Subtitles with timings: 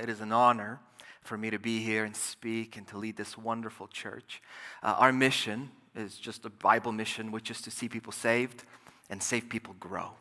[0.00, 0.80] It is an honor
[1.22, 4.40] for me to be here and speak and to lead this wonderful church.
[4.82, 8.64] Uh, our mission is just a Bible mission, which is to see people saved
[9.10, 10.12] and save people grow.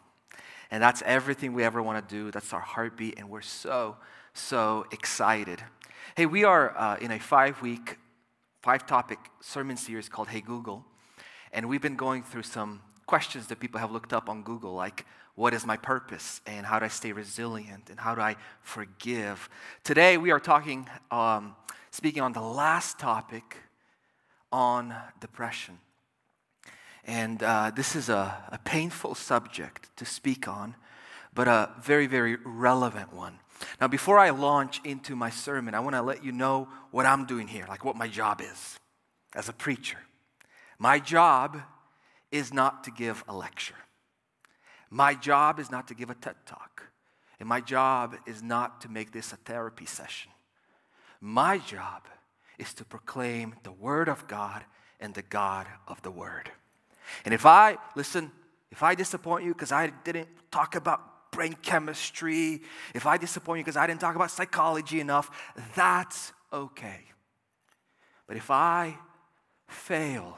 [0.72, 2.32] And that's everything we ever want to do.
[2.32, 3.96] That's our heartbeat, and we're so,
[4.34, 5.64] so excited.
[6.16, 7.98] Hey, we are uh, in a five week,
[8.62, 10.86] five topic sermon series called Hey Google.
[11.54, 12.82] And we've been going through some
[13.12, 15.06] questions that people have looked up on Google, like
[15.36, 19.50] what is my purpose and how do I stay resilient and how do I forgive.
[19.84, 21.58] Today we are talking, um,
[21.92, 23.58] speaking on the last topic
[24.50, 25.78] on depression.
[27.04, 30.76] And uh, this is a, a painful subject to speak on,
[31.34, 33.40] but a very, very relevant one.
[33.82, 37.26] Now, before I launch into my sermon, I want to let you know what I'm
[37.26, 38.80] doing here, like what my job is
[39.36, 39.98] as a preacher.
[40.80, 41.62] My job
[42.32, 43.76] is not to give a lecture.
[44.90, 46.84] My job is not to give a TED talk.
[47.40, 50.32] And my job is not to make this a therapy session.
[51.20, 52.04] My job
[52.60, 54.64] is to proclaim the Word of God
[55.00, 56.52] and the God of the Word.
[57.26, 58.32] And if I, listen,
[58.72, 62.62] if I disappoint you because I didn't talk about brain chemistry,
[62.94, 65.32] if I disappoint you because I didn't talk about psychology enough,
[65.76, 67.02] that's okay.
[68.28, 68.98] But if I
[69.68, 70.38] fail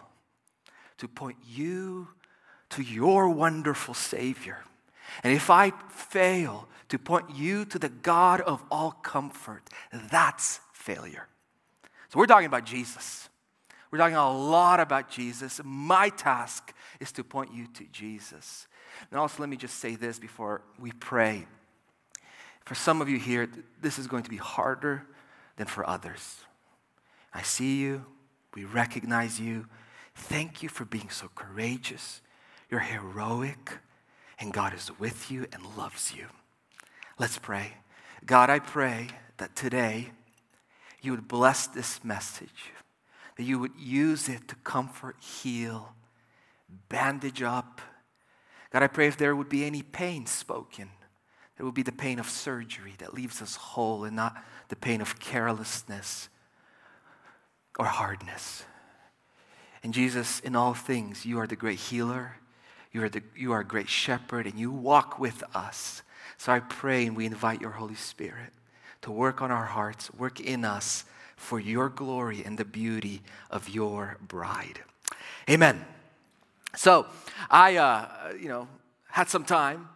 [1.04, 2.08] to point you
[2.70, 4.60] to your wonderful Savior.
[5.22, 9.70] And if I fail to point you to the God of all comfort,
[10.10, 11.28] that's failure.
[12.08, 13.28] So we're talking about Jesus.
[13.92, 15.60] We're talking a lot about Jesus.
[15.66, 18.68] My task is to point you to Jesus.
[19.12, 21.46] And also, let me just say this before we pray.
[22.64, 23.50] For some of you here,
[23.82, 25.06] this is going to be harder
[25.58, 26.38] than for others.
[27.34, 28.06] I see you,
[28.56, 29.68] we recognize you,
[30.16, 32.22] Thank you for being so courageous.
[32.70, 33.78] You're heroic,
[34.40, 36.28] and God is with you and loves you.
[37.20, 37.74] Let's pray.
[38.26, 40.12] God, I pray that today
[41.02, 42.72] you would bless this message,
[43.38, 45.94] that you would use it to comfort, heal,
[46.90, 47.82] bandage up.
[48.72, 50.90] God, I pray if there would be any pain spoken,
[51.60, 55.02] it would be the pain of surgery that leaves us whole and not the pain
[55.02, 56.30] of carelessness
[57.78, 58.66] or hardness.
[59.84, 62.38] And Jesus, in all things, you are the great healer.
[62.92, 66.04] You are, the, you are a great shepherd, and you walk with us.
[66.38, 68.54] So I pray and we invite your Holy Spirit
[69.02, 71.06] to work on our hearts, work in us
[71.36, 73.22] for your glory and the beauty
[73.52, 74.80] of your bride.
[75.50, 75.86] Amen.
[76.76, 77.06] So
[77.50, 78.68] I, uh, you know,
[79.10, 79.90] had some time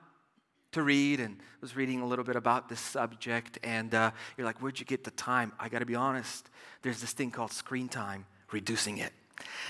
[0.74, 3.58] to read and was reading a little bit about this subject.
[3.64, 5.54] And uh, you're like, where'd you get the time?
[5.60, 6.50] I got to be honest.
[6.82, 9.14] There's this thing called screen time, reducing it.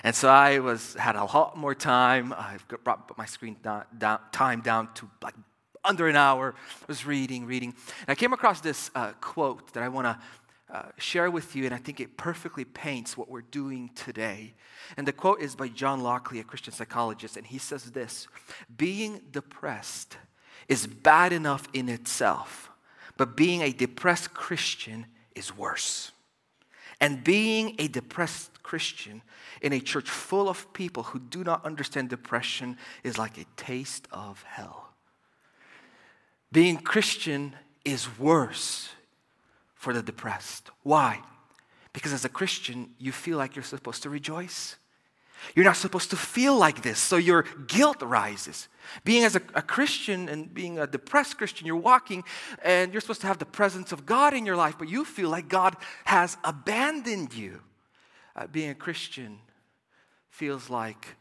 [0.03, 2.33] And so I was had a lot more time.
[2.33, 5.35] I brought my screen down, down, time down to like
[5.83, 6.53] under an hour.
[6.81, 7.73] I was reading, reading.
[8.01, 10.17] And I came across this uh, quote that I want to
[10.69, 14.53] uh, share with you, and I think it perfectly paints what we're doing today.
[14.97, 18.27] And the quote is by John Lockley, a Christian psychologist, and he says this
[18.75, 20.17] Being depressed
[20.67, 22.69] is bad enough in itself,
[23.15, 25.05] but being a depressed Christian
[25.35, 26.11] is worse.
[26.99, 29.21] And being a depressed Christian
[29.61, 34.07] in a church full of people who do not understand depression is like a taste
[34.11, 34.89] of hell.
[36.51, 38.89] Being Christian is worse
[39.75, 40.71] for the depressed.
[40.83, 41.21] Why?
[41.93, 44.77] Because as a Christian, you feel like you're supposed to rejoice.
[45.55, 48.67] You're not supposed to feel like this, so your guilt rises.
[49.03, 52.23] Being as a, a, Christian and being a depressed Christian, you're walking
[52.63, 55.29] and you're supposed to have the presence of God in your life, but you feel
[55.29, 55.75] like God
[56.05, 57.61] has abandoned you.
[58.35, 59.39] Uh, being a Christian
[60.29, 61.15] feels like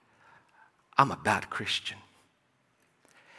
[0.98, 1.98] I'm a bad Christian.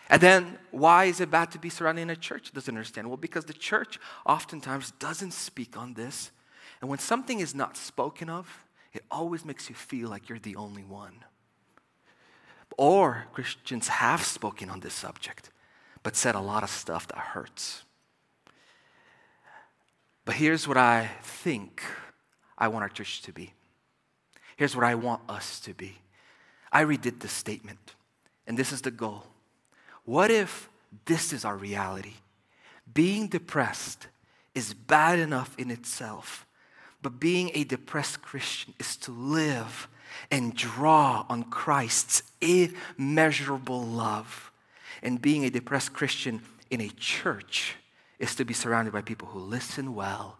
[0.10, 2.54] And then, why is it bad to be surrounded in a church?
[2.54, 3.08] Doesn't understand.
[3.08, 6.32] Well, because the church oftentimes doesn't speak on this.
[6.82, 8.66] And when something is not spoken of,
[8.98, 11.24] it always makes you feel like you're the only one.
[12.78, 15.50] Or Christians have spoken on this subject,
[16.04, 17.84] but said a lot of stuff that hurts.
[20.26, 21.82] But here's what I think
[22.58, 23.54] I want our church to be
[24.58, 26.00] Here's what I want us to be.
[26.72, 27.94] I redid this statement,
[28.48, 29.24] and this is the goal.
[30.04, 30.68] What if
[31.06, 32.16] this is our reality?
[32.92, 34.08] Being depressed
[34.56, 36.47] is bad enough in itself,
[37.02, 39.88] but being a depressed Christian is to live
[40.32, 44.52] and draw on Christ's immeasurable love.
[45.04, 47.76] And being a depressed Christian in a church
[48.20, 50.38] is to be surrounded by people who listen well,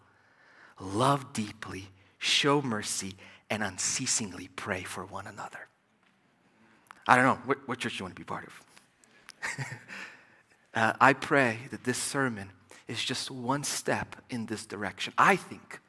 [0.80, 1.88] love deeply,
[2.18, 3.14] show mercy,
[3.50, 5.68] and unceasingly pray for one another.
[7.06, 8.62] I don't know, what, what church you want to be part of?
[10.74, 12.50] uh, I pray that this sermon
[12.88, 15.14] is just one step in this direction.
[15.16, 15.80] I think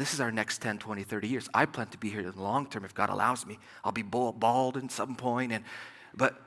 [0.00, 1.48] this is our next 10, 20, 30 years.
[1.52, 3.58] I plan to be here in the long term if God allows me.
[3.84, 5.64] I'll be bald at some point, and,
[6.14, 6.40] but,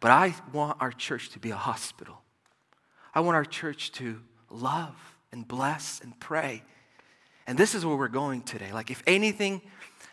[0.00, 2.20] but I want our church to be a hospital.
[3.14, 4.20] I want our church to
[4.50, 4.96] love
[5.32, 6.62] and bless and pray.
[7.46, 8.72] And this is where we're going today.
[8.72, 9.62] Like, if anything,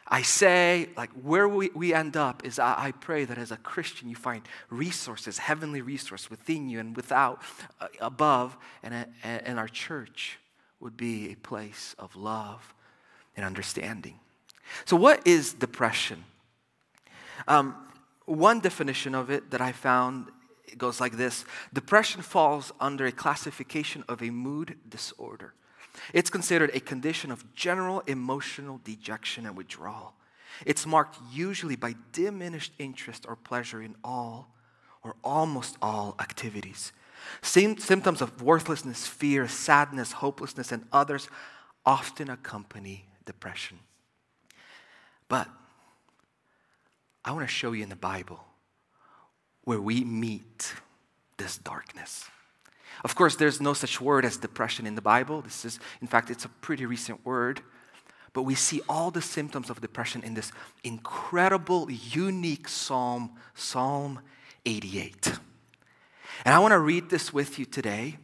[0.08, 3.58] I say, like, where we, we end up is I, I pray that as a
[3.58, 7.42] Christian, you find resources, heavenly resource within you and without,
[7.82, 10.40] uh, above, and, and our church
[10.80, 12.75] would be a place of love
[13.36, 14.20] and understanding.
[14.86, 16.24] So, what is depression?
[17.48, 17.76] Um,
[18.26, 20.28] one definition of it that I found
[20.68, 25.54] it goes like this Depression falls under a classification of a mood disorder.
[26.14, 30.14] It's considered a condition of general emotional dejection and withdrawal.
[30.66, 34.50] It's marked usually by diminished interest or pleasure in all
[35.04, 36.92] or almost all activities.
[37.42, 41.30] Symptoms of worthlessness, fear, sadness, hopelessness, and others
[41.86, 43.80] often accompany depression.
[45.28, 45.48] But
[47.24, 48.40] I want to show you in the Bible
[49.64, 50.74] where we meet
[51.38, 52.26] this darkness.
[53.04, 55.42] Of course, there's no such word as depression in the Bible.
[55.42, 57.62] This is, in fact, it's a pretty recent word.
[58.34, 60.52] But we see all the symptoms of depression in this
[60.84, 64.20] incredible, unique psalm, Psalm
[64.66, 65.40] 88.
[66.44, 68.18] And I want to read this with you today.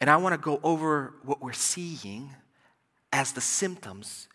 [0.00, 2.34] And I want to go over what we're seeing
[3.14, 4.26] as the symptoms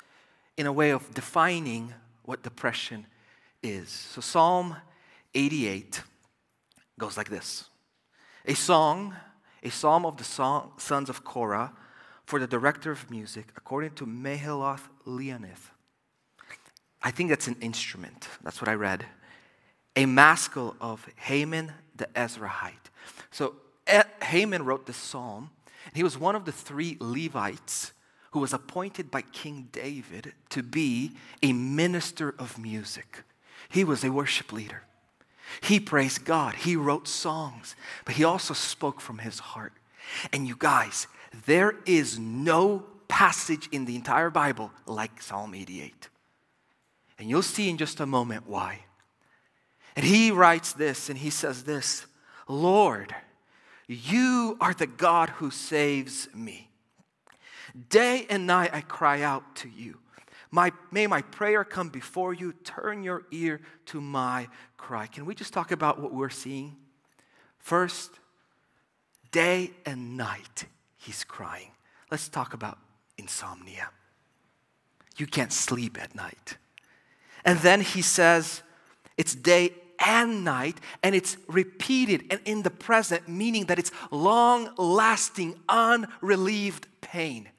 [0.56, 1.94] in a way of defining
[2.24, 3.06] what depression
[3.62, 3.90] is.
[3.90, 4.78] So, Psalm
[5.36, 6.02] 88
[6.98, 7.70] goes like this
[8.46, 9.14] A song,
[9.62, 11.74] a psalm of the song, sons of Korah
[12.26, 15.72] for the director of music, according to Mahalath Leannoth.
[17.04, 18.30] I think that's an instrument.
[18.44, 19.06] That's what I read.
[19.98, 22.92] A maskil of Haman the Ezrahite.
[23.30, 23.56] So
[24.22, 25.50] Haman wrote this psalm,
[25.94, 27.92] he was one of the three Levites
[28.32, 31.12] who was appointed by King David to be
[31.42, 33.24] a minister of music.
[33.70, 34.84] He was a worship leader.
[35.62, 36.56] He praised God.
[36.56, 39.74] He wrote songs, but he also spoke from his heart.
[40.32, 41.08] And you guys,
[41.46, 46.10] there is no passage in the entire Bible like Psalm 88.
[47.18, 48.86] And you'll see in just a moment why.
[49.96, 52.06] And he writes this and he says this
[52.48, 53.14] Lord,
[53.88, 56.69] you are the God who saves me.
[57.90, 60.00] Day and night I cry out to you.
[60.52, 62.54] My, may my prayer come before you.
[62.64, 65.06] Turn your ear to my cry.
[65.08, 66.76] Can we just talk about what we're seeing?
[67.60, 68.20] First,
[69.32, 70.66] day and night
[70.98, 71.72] he's crying.
[72.10, 72.80] Let's talk about
[73.18, 73.90] insomnia.
[75.18, 76.58] You can't sleep at night.
[77.46, 78.64] And then he says,
[79.18, 84.70] it's day and night, and it's repeated and in the present, meaning that it's long
[84.78, 87.50] lasting, unrelieved pain.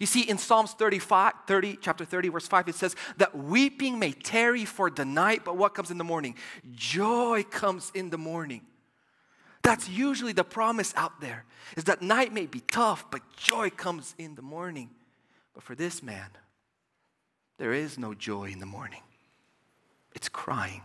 [0.00, 4.12] You see, in Psalms 35, 30, chapter 30, verse 5, it says that weeping may
[4.12, 6.34] tarry for the night, but what comes in the morning?
[6.74, 8.62] Joy comes in the morning.
[9.62, 11.44] That's usually the promise out there,
[11.76, 14.90] is that night may be tough, but joy comes in the morning.
[15.54, 16.28] But for this man,
[17.58, 19.02] there is no joy in the morning.
[20.14, 20.82] It's crying,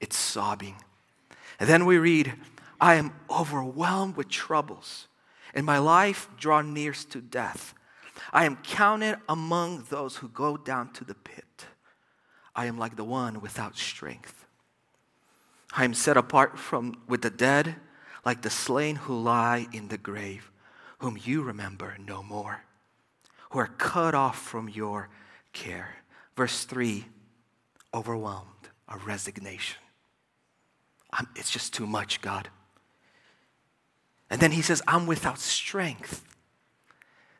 [0.00, 0.76] it's sobbing.
[1.60, 2.34] And then we read,
[2.80, 5.08] I am overwhelmed with troubles,
[5.54, 7.74] and my life draw near to death.
[8.32, 11.66] I am counted among those who go down to the pit.
[12.54, 14.46] I am like the one without strength.
[15.72, 17.76] I am set apart from with the dead,
[18.24, 20.50] like the slain who lie in the grave,
[20.98, 22.64] whom you remember no more,
[23.50, 25.08] who are cut off from your
[25.52, 25.96] care.
[26.36, 27.04] Verse 3
[27.94, 29.78] overwhelmed, a resignation.
[31.12, 32.50] I'm, it's just too much, God.
[34.30, 36.24] And then he says, I'm without strength.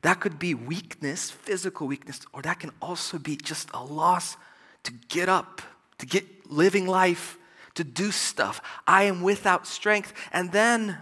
[0.02, 4.37] That could be weakness, physical weakness, or that can also be just a loss
[4.85, 5.61] to get up,
[5.99, 7.37] to get living life,
[7.75, 8.61] to do stuff.
[8.87, 10.12] I am without strength.
[10.33, 10.99] And then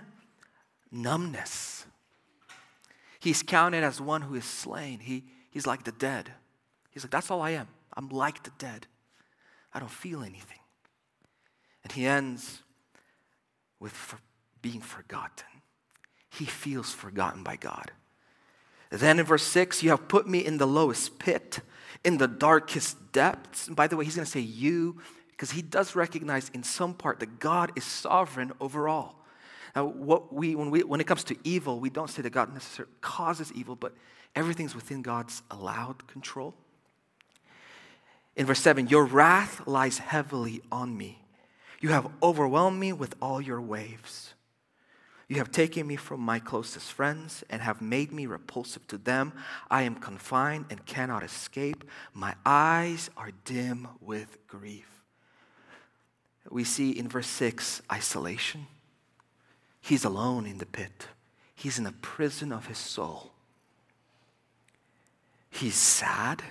[0.90, 1.86] numbness.
[3.20, 5.00] He's counted as one who is slain.
[5.00, 6.30] He, he's like the dead.
[6.90, 7.68] He's like, that's all I am.
[7.96, 8.86] I'm like the dead.
[9.74, 10.58] I don't feel anything.
[11.82, 12.62] And he ends
[13.78, 14.18] with for
[14.62, 15.46] being forgotten.
[16.30, 17.90] He feels forgotten by God.
[18.90, 21.60] Then in verse 6, you have put me in the lowest pit,
[22.04, 23.66] in the darkest depths.
[23.66, 25.00] And by the way, he's going to say you,
[25.30, 29.24] because he does recognize in some part that God is sovereign over all.
[29.74, 32.54] Now, what we, when, we, when it comes to evil, we don't say that God
[32.54, 33.92] necessarily causes evil, but
[34.34, 36.54] everything's within God's allowed control.
[38.36, 41.22] In verse 7, your wrath lies heavily on me.
[41.80, 44.34] You have overwhelmed me with all your waves.
[45.28, 49.32] You have taken me from my closest friends and have made me repulsive to them.
[49.68, 51.82] I am confined and cannot escape.
[52.14, 54.86] My eyes are dim with grief.
[56.48, 58.68] We see in verse 6 isolation.
[59.80, 61.08] He's alone in the pit,
[61.54, 63.32] he's in a prison of his soul.
[65.50, 66.42] He's sad.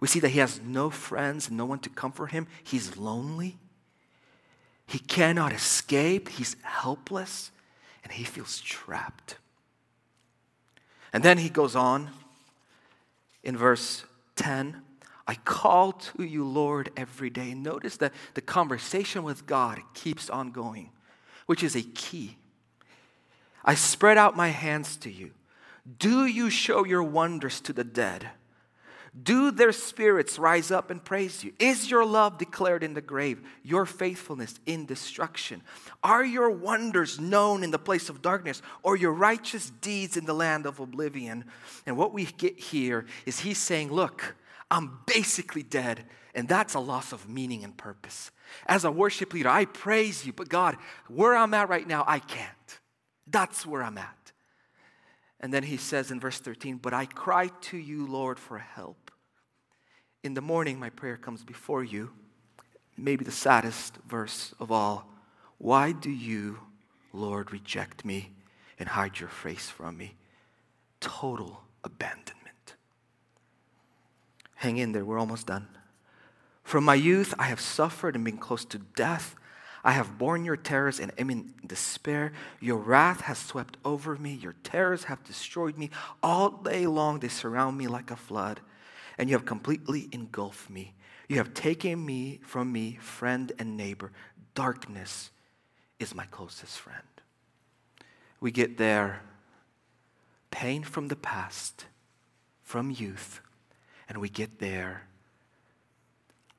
[0.00, 2.46] We see that he has no friends no one to comfort him.
[2.62, 3.58] He's lonely.
[4.86, 6.28] He cannot escape.
[6.28, 7.50] He's helpless
[8.02, 9.36] and he feels trapped.
[11.12, 12.10] And then he goes on
[13.42, 14.04] in verse
[14.36, 14.82] 10
[15.26, 17.52] I call to you, Lord, every day.
[17.52, 20.90] And notice that the conversation with God keeps on going,
[21.46, 22.36] which is a key.
[23.64, 25.30] I spread out my hands to you.
[25.98, 28.30] Do you show your wonders to the dead?
[29.22, 31.52] Do their spirits rise up and praise you?
[31.60, 35.62] Is your love declared in the grave, your faithfulness in destruction?
[36.02, 40.34] Are your wonders known in the place of darkness, or your righteous deeds in the
[40.34, 41.44] land of oblivion?
[41.86, 44.34] And what we get here is he's saying, Look,
[44.68, 46.04] I'm basically dead,
[46.34, 48.32] and that's a loss of meaning and purpose.
[48.66, 52.18] As a worship leader, I praise you, but God, where I'm at right now, I
[52.18, 52.80] can't.
[53.28, 54.32] That's where I'm at.
[55.38, 59.03] And then he says in verse 13, But I cry to you, Lord, for help.
[60.24, 62.10] In the morning, my prayer comes before you.
[62.96, 65.06] Maybe the saddest verse of all.
[65.58, 66.60] Why do you,
[67.12, 68.30] Lord, reject me
[68.78, 70.14] and hide your face from me?
[70.98, 72.74] Total abandonment.
[74.54, 75.68] Hang in there, we're almost done.
[76.62, 79.36] From my youth, I have suffered and been close to death.
[79.84, 82.32] I have borne your terrors and am in despair.
[82.60, 84.32] Your wrath has swept over me.
[84.32, 85.90] Your terrors have destroyed me.
[86.22, 88.62] All day long they surround me like a flood,
[89.18, 90.94] and you have completely engulfed me.
[91.28, 94.12] You have taken me from me, friend and neighbor.
[94.54, 95.30] Darkness
[95.98, 97.02] is my closest friend.
[98.40, 99.22] We get there
[100.50, 101.86] pain from the past,
[102.62, 103.40] from youth,
[104.08, 105.06] and we get there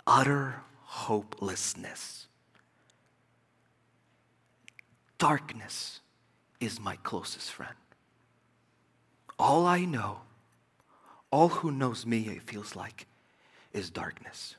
[0.08, 2.26] utter hopelessness
[5.18, 6.02] Darkness
[6.60, 7.76] is my closest friend.
[9.40, 10.22] All I know,
[11.36, 13.08] all who knows me, it feels like,
[13.74, 14.56] is darkness.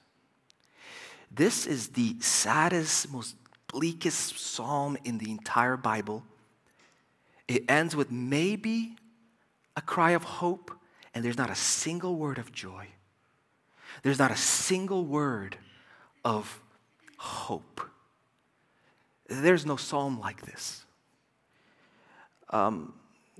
[1.30, 3.34] This is the saddest, most
[3.66, 6.22] bleakest psalm in the entire Bible.
[7.48, 8.94] It ends with maybe
[9.74, 10.70] a cry of hope,
[11.14, 12.88] and there's not a single word of joy.
[14.02, 15.56] There's not a single word
[16.26, 16.60] of
[17.16, 17.80] hope.
[19.28, 20.84] There's no psalm like this.
[22.50, 22.92] Um,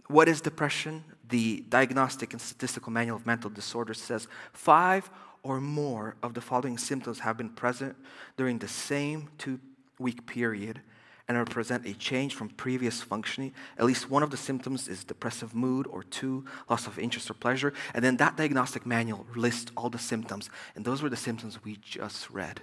[0.06, 1.04] what is depression?
[1.28, 5.10] The Diagnostic and Statistical Manual of Mental Disorders says five
[5.42, 7.96] or more of the following symptoms have been present
[8.36, 9.60] during the same two
[9.98, 10.80] week period
[11.28, 13.52] and represent a change from previous functioning.
[13.78, 17.34] At least one of the symptoms is depressive mood, or two, loss of interest or
[17.34, 17.72] pleasure.
[17.94, 21.78] And then that diagnostic manual lists all the symptoms, and those were the symptoms we
[21.82, 22.60] just read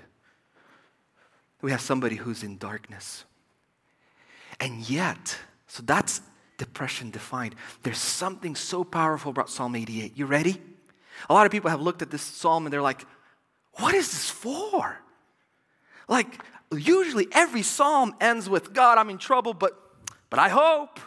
[1.64, 3.24] we have somebody who's in darkness.
[4.60, 6.22] And yet, so that's
[6.64, 7.56] depression defined.
[7.84, 10.18] There's something so powerful about Psalm 88.
[10.18, 10.62] You ready?
[11.30, 13.06] A lot of people have looked at this psalm and they're like,
[13.74, 14.98] what is this for?
[16.08, 16.42] Like,
[16.72, 19.78] usually every psalm ends with, God, I'm in trouble, but,
[20.30, 21.02] but I hope.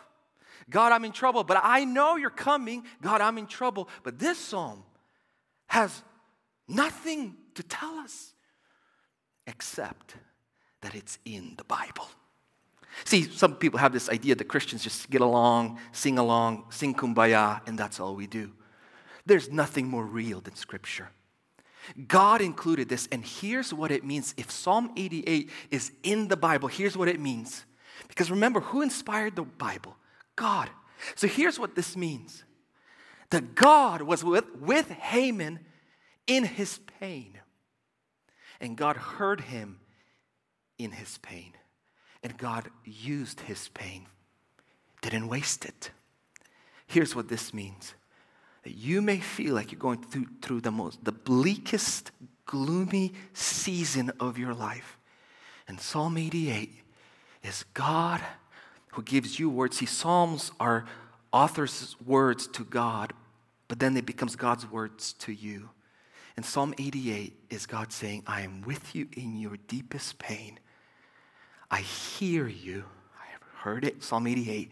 [0.69, 2.85] God, I'm in trouble, but I know you're coming.
[3.01, 3.89] God, I'm in trouble.
[4.03, 4.83] But this psalm
[5.69, 6.03] has
[6.69, 8.35] nothing to tell us
[9.47, 10.17] except
[10.83, 12.09] that it's in the Bible.
[13.05, 17.61] See, some people have this idea that Christians just get along, sing along, sing kumbaya,
[17.67, 18.53] and that's all we do.
[19.27, 21.11] There's nothing more real than Scripture.
[22.09, 24.35] God included this, and here's what it means.
[24.37, 27.65] If Psalm 88 is in the Bible, here's what it means.
[28.09, 29.97] Because remember, who inspired the Bible?
[30.35, 30.69] God.
[31.15, 32.45] So here's what this means
[33.31, 35.61] that God was with, with Haman
[36.27, 37.39] in his pain,
[38.61, 39.81] and God heard him
[40.79, 41.53] in his pain.
[42.27, 44.05] And God used his pain,
[45.01, 45.93] didn't waste it.
[46.89, 47.95] Here's what this means
[48.65, 52.11] that you may feel like you're going through, through the most, the bleakest,
[52.45, 54.99] gloomy season of your life.
[55.69, 56.75] And Psalm 88
[57.45, 58.21] is God
[58.95, 59.77] who gives you words.
[59.77, 60.85] See, Psalms are
[61.33, 63.13] author's words to God,
[63.69, 65.71] but then it becomes God's words to you.
[66.37, 70.59] And Psalm 88 is God saying, I am with you in your deepest pain.
[71.71, 72.85] I hear you.
[73.21, 74.71] I have heard it, Psalm 88,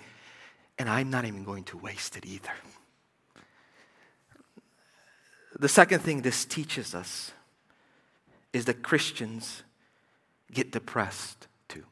[0.78, 2.52] and I'm not even going to waste it either.
[5.58, 7.32] The second thing this teaches us
[8.52, 9.62] is that Christians
[10.52, 11.84] get depressed too.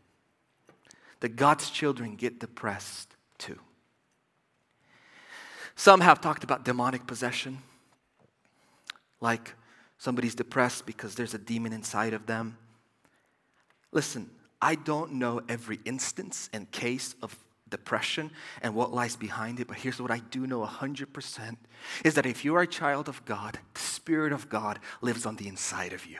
[1.20, 3.58] that God's children get depressed too.
[5.76, 7.58] Some have talked about demonic possession,
[9.20, 9.54] like
[9.98, 12.56] somebody's depressed because there's a demon inside of them.
[13.92, 14.30] Listen,
[14.62, 17.36] I don't know every instance and case of
[17.68, 18.30] depression
[18.62, 21.56] and what lies behind it, but here's what I do know 100%
[22.04, 25.36] is that if you are a child of God, the Spirit of God lives on
[25.36, 26.18] the inside of you.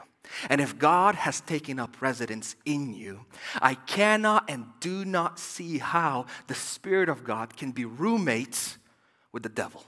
[0.48, 3.26] And if God has taken up residence in you,
[3.60, 8.78] I cannot and do not see how the Spirit of God can be roommates
[9.30, 9.84] with the devil.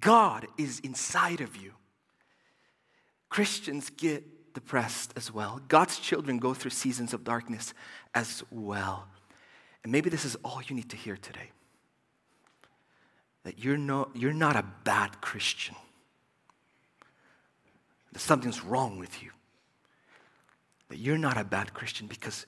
[0.00, 1.72] God is inside of you.
[3.28, 5.60] Christians get depressed as well.
[5.68, 7.74] God's children go through seasons of darkness
[8.14, 9.06] as well.
[9.82, 11.50] And maybe this is all you need to hear today
[13.44, 15.74] that you're, no, you're not a bad Christian,
[18.12, 19.30] that something's wrong with you,
[20.88, 22.46] that you're not a bad Christian because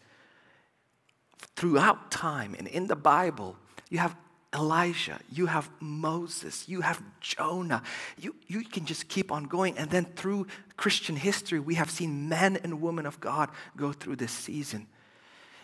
[1.56, 3.56] throughout time and in the Bible,
[3.90, 4.14] you have
[4.54, 7.82] Elijah, you have Moses, you have Jonah.
[8.18, 9.76] You, you can just keep on going.
[9.76, 10.46] And then through
[10.76, 14.87] Christian history, we have seen men and women of God go through this season.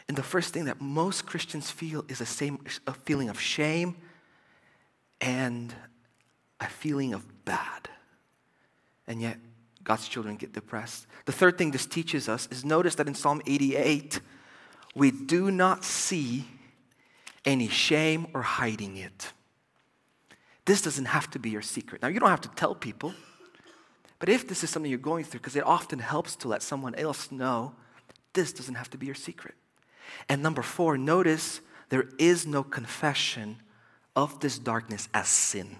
[0.09, 3.97] And the first thing that most Christians feel is a, same, a feeling of shame
[5.20, 5.73] and
[6.61, 7.88] a feeling of bad.
[9.06, 9.38] And yet,
[9.85, 11.06] God's children get depressed.
[11.26, 14.20] The third thing this teaches us is notice that in Psalm 88,
[14.94, 16.44] we do not see
[17.44, 19.32] any shame or hiding it.
[20.64, 22.02] This doesn't have to be your secret.
[22.02, 23.14] Now, you don't have to tell people,
[24.18, 26.94] but if this is something you're going through, because it often helps to let someone
[26.94, 27.75] else know,
[28.35, 29.54] this doesn't have to be your secret.
[30.28, 33.56] And number four, notice there is no confession
[34.14, 35.76] of this darkness as sin.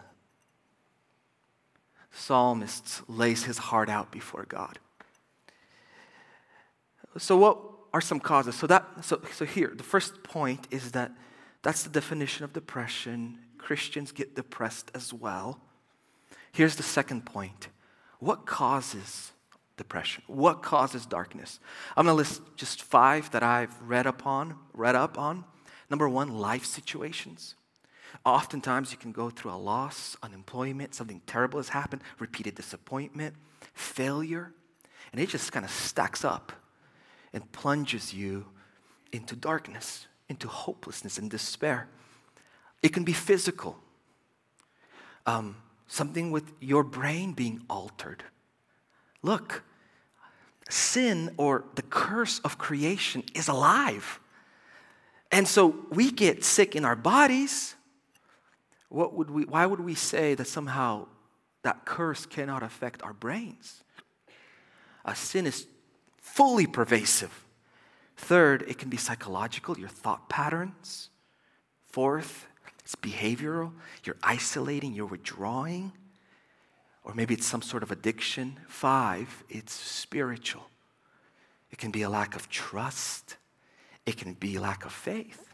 [2.11, 4.79] Psalmist lays his heart out before God.
[7.19, 7.59] So, what
[7.93, 8.55] are some causes?
[8.55, 11.13] So, that, so, so here, the first point is that
[11.63, 13.39] that's the definition of depression.
[13.59, 15.61] Christians get depressed as well.
[16.53, 17.69] Here's the second point
[18.19, 19.33] what causes
[19.77, 20.23] depression?
[20.27, 21.59] What causes darkness?
[21.97, 25.45] I'm going to list just five that I've read upon, read up on.
[25.89, 27.55] Number one, life situations.
[28.25, 33.35] Oftentimes, you can go through a loss, unemployment, something terrible has happened, repeated disappointment,
[33.73, 34.53] failure,
[35.13, 36.53] and it just kind of stacks up
[37.33, 38.47] and plunges you
[39.13, 41.89] into darkness, into hopelessness and despair.
[42.83, 43.77] It can be physical,
[45.27, 45.57] um,
[45.89, 48.23] something with your brain being altered.
[49.23, 49.65] Look,
[50.71, 54.21] sin or the curse of creation is alive.
[55.33, 57.75] And so we get sick in our bodies.
[58.89, 61.07] What would we, why would we say that somehow
[61.63, 63.83] that curse cannot affect our brains?
[65.05, 65.67] A sin is
[66.21, 67.45] fully pervasive.
[68.21, 71.09] Third, it can be psychological, your thought patterns.
[71.87, 72.47] Fourth,
[72.85, 73.73] it's behavioral,
[74.05, 75.93] you're isolating, you're withdrawing
[77.03, 78.59] or maybe it's some sort of addiction.
[78.69, 80.69] Five, it's spiritual.
[81.71, 83.37] It can be a lack of trust,
[84.07, 85.47] it can be lack of faith.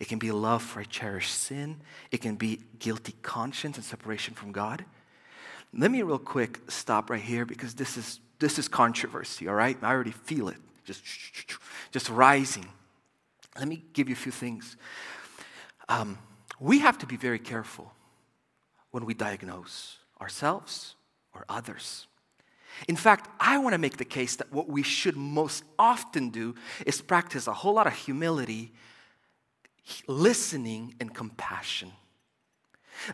[0.00, 1.80] It can be love for a cherished sin.
[2.12, 4.84] It can be guilty conscience and separation from God.
[5.76, 9.76] Let me real quick stop right here because this is this is controversy, all right?
[9.82, 10.58] I already feel it.
[10.88, 11.04] Just
[11.92, 12.66] just rising.
[13.58, 14.76] Let me give you a few things.
[15.86, 16.18] Um,
[16.58, 17.92] we have to be very careful
[18.90, 20.94] when we diagnose ourselves
[21.34, 22.06] or others.
[22.88, 26.54] In fact, I want to make the case that what we should most often do
[26.86, 28.72] is practice a whole lot of humility,
[30.06, 31.92] listening, and compassion.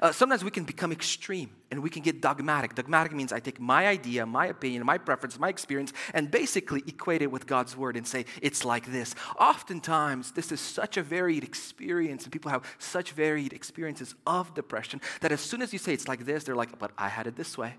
[0.00, 2.74] Uh, sometimes we can become extreme and we can get dogmatic.
[2.74, 7.22] Dogmatic means I take my idea, my opinion, my preference, my experience, and basically equate
[7.22, 9.14] it with God's word and say, it's like this.
[9.38, 15.00] Oftentimes, this is such a varied experience, and people have such varied experiences of depression
[15.20, 17.36] that as soon as you say it's like this, they're like, but I had it
[17.36, 17.74] this way.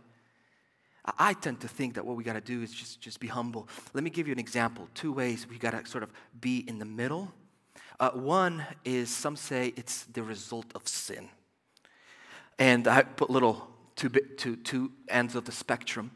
[1.18, 3.68] I tend to think that what we got to do is just, just be humble.
[3.94, 4.90] Let me give you an example.
[4.96, 7.32] Two ways we got to sort of be in the middle.
[8.00, 11.30] Uh, one is some say it's the result of sin.
[12.58, 16.12] And I put little two, ends of the spectrum.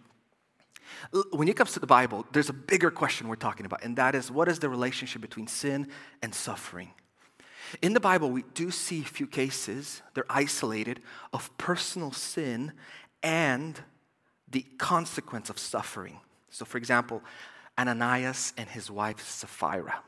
[1.32, 4.15] When it comes to the Bible, there's a bigger question we're talking about, and that
[4.15, 5.88] is what is the relationship between sin
[6.21, 6.91] and suffering?
[7.82, 12.73] In the Bible, we do see a few cases, they're isolated, of personal sin
[13.21, 13.80] and
[14.49, 16.19] the consequence of suffering.
[16.49, 17.21] So, for example,
[17.78, 20.02] Ananias and his wife Sapphira.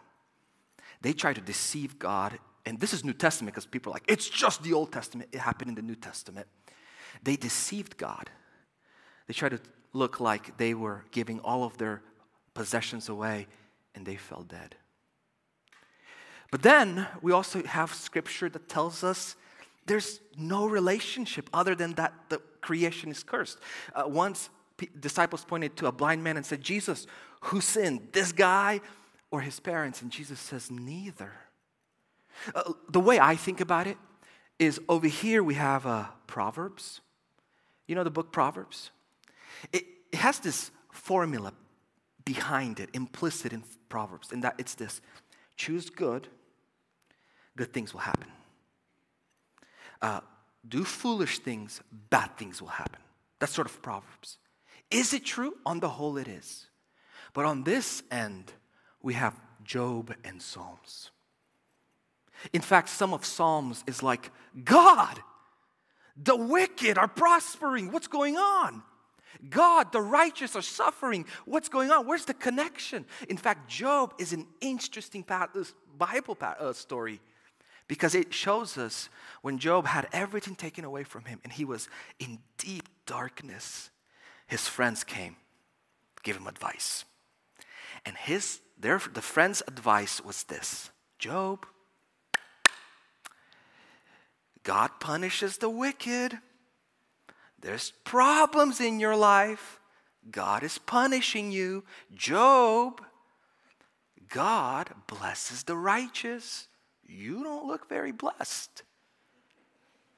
[1.02, 4.30] They try to deceive God and this is New Testament because people are like, it's
[4.30, 5.30] just the Old Testament.
[5.32, 6.48] It happened in the New Testament.
[7.24, 8.30] They deceived God.
[9.28, 9.60] They tried to
[9.94, 12.02] look like they were giving all of their
[12.54, 13.48] possessions away,
[13.96, 14.76] and they fell dead.
[16.52, 19.36] But then we also have scripture that tells us
[19.86, 23.58] there's no relationship other than that the creation is cursed.
[23.96, 27.08] Uh, once p- disciples pointed to a blind man and said, Jesus,
[27.42, 28.82] who sinned, this guy
[29.32, 30.02] or his parents?
[30.02, 31.32] And Jesus says, Neither.
[32.56, 33.98] Uh, the way I think about it
[34.60, 37.02] is over here we have uh, Proverbs.
[37.88, 38.92] You know the book Proverbs?
[39.72, 41.54] It, it has this formula
[42.26, 45.02] behind it, implicit in Proverbs, and that it's this
[45.56, 46.28] choose good,
[47.56, 48.28] good things will happen.
[50.02, 50.22] Uh,
[50.68, 53.00] do foolish things, bad things will happen.
[53.40, 54.38] That's sort of Proverbs.
[54.90, 55.58] Is it true?
[55.66, 56.68] On the whole, it is.
[57.34, 58.52] But on this end,
[59.02, 61.11] we have Job and Psalms.
[62.54, 64.32] In fact, some of Psalms is like,
[64.64, 65.20] God,
[66.16, 67.92] the wicked are prospering.
[67.92, 68.84] What's going on?
[69.50, 71.26] God, the righteous are suffering.
[71.46, 72.06] What's going on?
[72.06, 73.06] Where's the connection?
[73.30, 75.26] In fact, Job is an interesting
[75.98, 77.22] Bible uh, story
[77.88, 79.10] because it shows us
[79.42, 83.90] when Job had everything taken away from him and he was in deep darkness,
[84.48, 85.36] his friends came,
[86.24, 87.06] give him advice.
[88.06, 91.66] And his, their, the friend's advice was this Job,
[94.64, 96.38] God punishes the wicked.
[97.60, 99.80] There's problems in your life.
[100.30, 101.84] God is punishing you.
[102.14, 103.02] Job,
[104.30, 106.68] God blesses the righteous.
[107.06, 108.84] You don't look very blessed.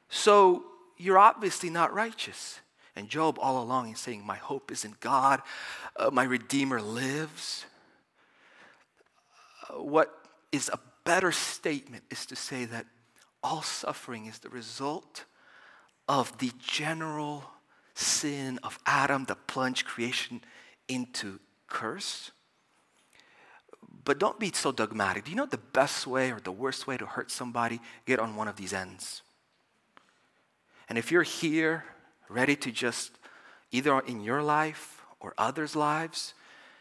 [0.10, 0.64] So
[0.98, 2.60] you're obviously not righteous.
[2.96, 5.42] And Job, all along, is saying, My hope is in God.
[5.96, 7.66] Uh, my Redeemer lives.
[9.70, 10.14] Uh, what
[10.52, 12.86] is a better statement is to say that
[13.44, 15.26] all suffering is the result
[16.08, 17.44] of the general
[17.94, 20.42] sin of Adam that plunged creation
[20.88, 22.32] into curse.
[24.06, 25.26] But don't be so dogmatic.
[25.26, 27.80] Do you know the best way or the worst way to hurt somebody?
[28.06, 29.22] Get on one of these ends.
[30.90, 31.86] And if you're here,
[32.28, 33.12] ready to just,
[33.72, 36.34] either in your life or others' lives,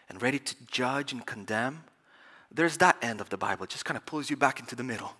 [0.09, 1.85] and ready to judge and condemn,
[2.51, 3.65] there's that end of the Bible.
[3.65, 5.13] It just kind of pulls you back into the middle.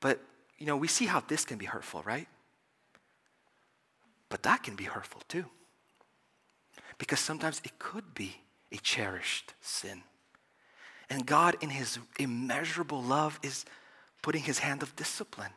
[0.00, 0.20] But,
[0.58, 2.26] you know, we see how this can be hurtful, right?
[4.28, 5.44] But that can be hurtful too.
[6.98, 8.36] Because sometimes it could be
[8.72, 10.02] a cherished sin.
[11.10, 13.64] And God, in His immeasurable love, is
[14.22, 15.52] putting His hand of discipline.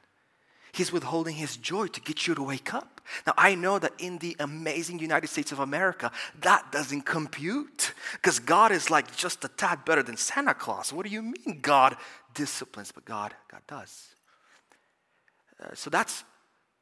[0.72, 3.02] He's withholding His joy to get you to wake up.
[3.28, 8.40] Now, I know that in the amazing United States of America, that doesn't compute because
[8.40, 10.92] God is like just a tad better than Santa Claus.
[10.92, 11.96] What do you mean God
[12.34, 12.92] disciplines?
[12.92, 14.13] But God, God does.
[15.62, 16.24] Uh, so that's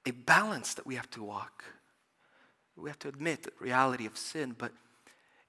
[0.05, 1.63] a balance that we have to walk.
[2.75, 4.71] We have to admit the reality of sin, but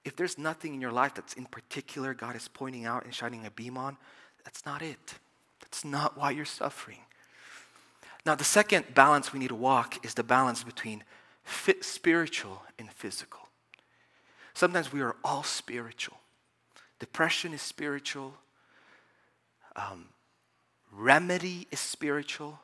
[0.05, 3.45] if there's nothing in your life that's in particular God is pointing out and shining
[3.45, 3.97] a beam on,
[4.43, 5.15] that's not it.
[5.61, 6.99] That's not why you're suffering.
[8.25, 11.03] Now, the second balance we need to walk is the balance between
[11.81, 13.47] spiritual and physical.
[14.53, 16.17] Sometimes we are all spiritual.
[16.99, 18.33] Depression is spiritual.
[19.75, 20.05] Um,
[20.91, 22.59] remedy is spiritual.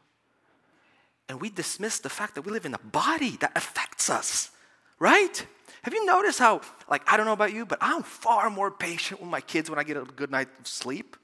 [1.30, 4.50] And we dismiss the fact that we live in a body that affects us,
[4.98, 5.46] right?
[5.84, 9.22] Have you noticed how, like, I don't know about you, but I'm far more patient
[9.22, 11.16] with my kids when I get a good night of sleep?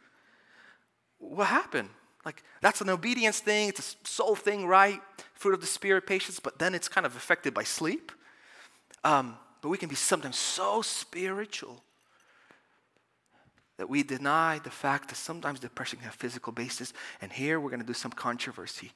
[1.18, 1.90] What happened?
[2.24, 5.02] Like, that's an obedience thing, it's a soul thing, right?
[5.34, 8.12] Fruit of the Spirit, patience, but then it's kind of affected by sleep.
[9.04, 11.84] Um, but we can be sometimes so spiritual
[13.78, 16.94] that we deny the fact that sometimes depression can have physical basis.
[17.22, 18.92] And here we're going to do some controversy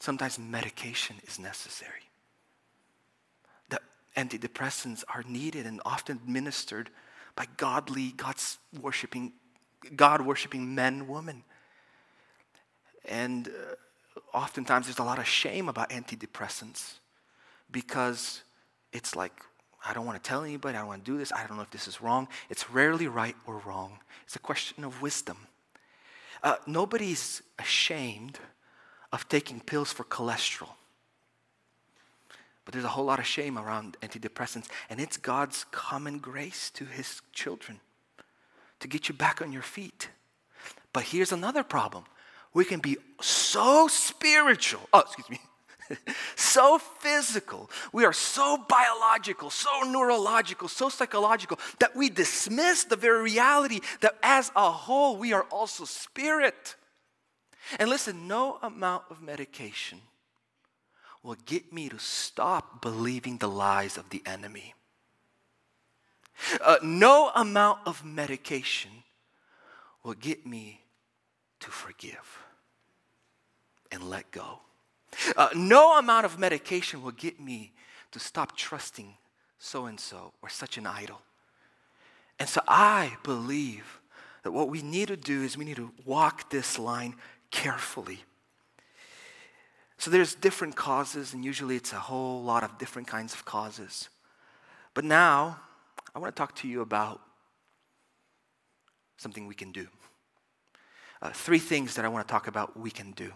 [0.00, 2.08] sometimes medication is necessary.
[3.68, 3.80] The
[4.16, 6.90] antidepressants are needed and often administered
[7.36, 9.32] by godly, God's worshiping,
[9.94, 11.44] God worshiping men, women.
[13.04, 16.94] And uh, oftentimes there's a lot of shame about antidepressants
[17.70, 18.42] because
[18.92, 19.32] it's like,
[19.86, 21.62] I don't want to tell anybody, I don't want to do this, I don't know
[21.62, 22.28] if this is wrong.
[22.48, 23.98] It's rarely right or wrong.
[24.24, 25.36] It's a question of wisdom.
[26.42, 28.38] Uh, nobody's ashamed
[29.12, 30.70] of taking pills for cholesterol.
[32.64, 36.84] But there's a whole lot of shame around antidepressants, and it's God's common grace to
[36.84, 37.80] his children
[38.80, 40.08] to get you back on your feet.
[40.92, 42.04] But here's another problem
[42.52, 45.40] we can be so spiritual, oh, excuse me,
[46.36, 53.22] so physical, we are so biological, so neurological, so psychological that we dismiss the very
[53.22, 56.76] reality that as a whole we are also spirit.
[57.78, 60.00] And listen, no amount of medication
[61.22, 64.74] will get me to stop believing the lies of the enemy.
[66.64, 68.90] Uh, no amount of medication
[70.02, 70.80] will get me
[71.60, 72.38] to forgive
[73.92, 74.60] and let go.
[75.36, 77.72] Uh, no amount of medication will get me
[78.12, 79.14] to stop trusting
[79.58, 81.20] so and so or such an idol.
[82.38, 84.00] And so I believe
[84.42, 87.16] that what we need to do is we need to walk this line
[87.50, 88.20] carefully.
[89.98, 94.08] So there's different causes, and usually it's a whole lot of different kinds of causes.
[94.94, 95.60] But now,
[96.14, 97.20] I want to talk to you about
[99.18, 99.86] something we can do.
[101.20, 103.32] Uh, three things that I want to talk about we can do.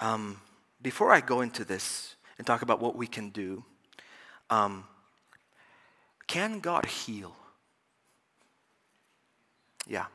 [0.00, 0.40] Um,
[0.80, 3.62] before I go into this and talk about what we can do,
[4.48, 4.84] um,
[6.26, 7.36] can God heal?
[9.86, 10.06] Yeah.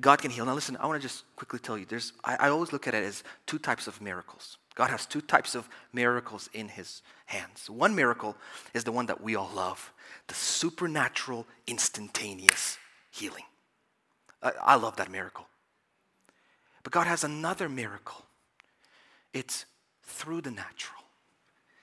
[0.00, 0.44] God can heal.
[0.44, 2.94] Now, listen, I want to just quickly tell you there's, I, I always look at
[2.94, 4.58] it as two types of miracles.
[4.74, 7.70] God has two types of miracles in his hands.
[7.70, 8.36] One miracle
[8.74, 9.92] is the one that we all love
[10.28, 12.78] the supernatural, instantaneous
[13.10, 13.44] healing.
[14.42, 15.46] I, I love that miracle.
[16.82, 18.26] But God has another miracle
[19.32, 19.66] it's
[20.02, 21.02] through the natural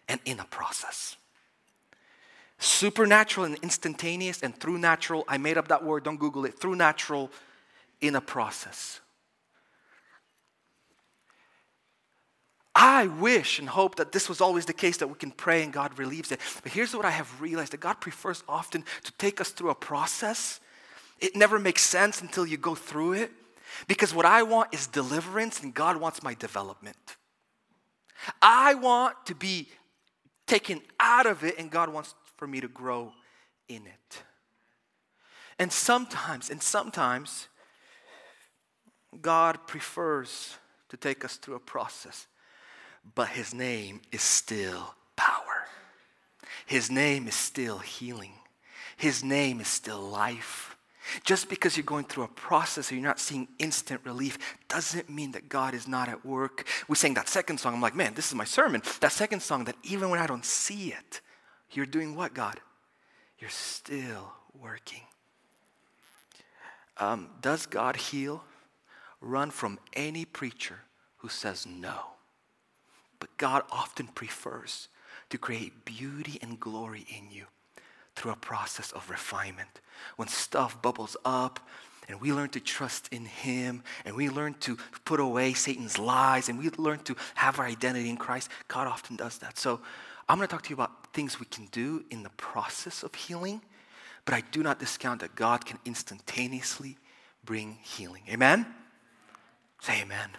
[0.08, 1.18] and in a process.
[2.58, 5.24] Supernatural and instantaneous, and through natural.
[5.28, 6.58] I made up that word, don't Google it.
[6.58, 7.30] Through natural
[8.04, 9.00] in a process.
[12.76, 15.72] I wish and hope that this was always the case that we can pray and
[15.72, 16.40] God relieves it.
[16.64, 19.76] But here's what I have realized that God prefers often to take us through a
[19.76, 20.60] process.
[21.20, 23.32] It never makes sense until you go through it.
[23.88, 26.98] Because what I want is deliverance and God wants my development.
[28.42, 29.70] I want to be
[30.46, 33.14] taken out of it, and God wants for me to grow
[33.68, 34.24] in it.
[35.58, 37.48] And sometimes, and sometimes,
[39.22, 40.56] God prefers
[40.90, 42.28] to take us through a process,
[43.16, 45.68] but His name is still power.
[46.66, 48.34] His name is still healing.
[48.98, 50.76] His name is still life.
[51.24, 54.38] Just because you're going through a process and you're not seeing instant relief
[54.70, 56.66] doesn't mean that God is not at work.
[56.88, 57.74] We sang that second song.
[57.74, 58.82] I'm like, man, this is my sermon.
[59.02, 61.22] That second song, that even when I don't see it,
[61.72, 62.60] you're doing what, God?
[63.40, 65.02] You're still working.
[66.98, 68.44] Um, does God heal?
[69.24, 70.80] Run from any preacher
[71.18, 72.12] who says no.
[73.20, 74.90] But God often prefers
[75.30, 77.46] to create beauty and glory in you
[78.18, 79.80] through a process of refinement.
[80.18, 81.62] When stuff bubbles up
[82.10, 86.50] and we learn to trust in Him and we learn to put away Satan's lies
[86.50, 89.58] and we learn to have our identity in Christ, God often does that.
[89.58, 89.80] So
[90.28, 93.16] I'm going to talk to you about things we can do in the process of
[93.16, 93.62] healing,
[94.26, 96.98] but I do not discount that God can instantaneously
[97.46, 98.24] bring healing.
[98.30, 98.66] Amen?
[99.84, 100.30] Say amen.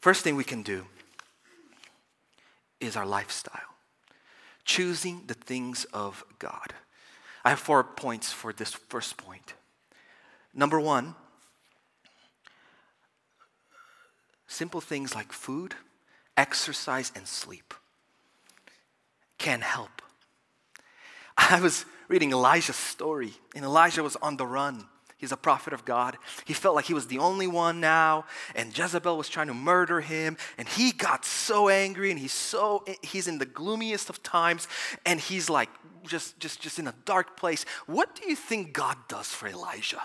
[0.00, 0.86] First thing we can do
[2.80, 3.70] is our lifestyle
[4.64, 6.72] choosing the things of God.
[7.44, 9.54] I have four points for this first point.
[10.54, 11.16] Number one,
[14.46, 15.74] simple things like food,
[16.36, 17.74] exercise, and sleep
[19.38, 20.02] can help.
[21.36, 24.84] I was reading Elijah's story, and Elijah was on the run.
[25.20, 26.16] He's a prophet of God.
[26.46, 30.00] He felt like he was the only one now, and Jezebel was trying to murder
[30.00, 30.38] him.
[30.56, 34.66] And he got so angry, and he's so he's in the gloomiest of times,
[35.04, 35.68] and he's like
[36.06, 37.66] just just just in a dark place.
[37.86, 40.00] What do you think God does for Elijah?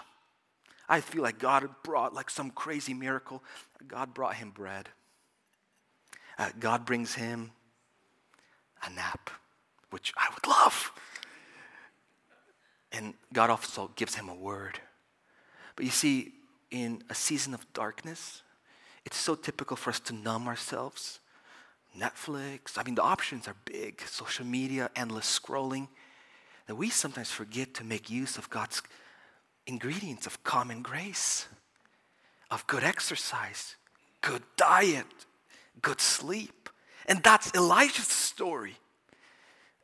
[0.89, 3.41] I feel like God brought like some crazy miracle.
[3.88, 4.89] God brought him bread.
[6.38, 7.51] Uh, God brings him
[8.86, 9.30] a nap,
[9.91, 10.91] which I would love.
[12.91, 14.82] And God also gives him a word.
[15.75, 16.33] But you see,
[16.71, 18.41] in a season of darkness,
[19.05, 21.19] it's so typical for us to numb ourselves.
[21.97, 25.88] Netflix, I mean, the options are big social media, endless scrolling
[26.67, 28.81] that we sometimes forget to make use of God's
[29.67, 31.47] ingredients of common grace,
[32.51, 33.75] of good exercise,
[34.21, 35.05] good diet,
[35.81, 36.69] good sleep.
[37.05, 38.77] And that's Elijah's story.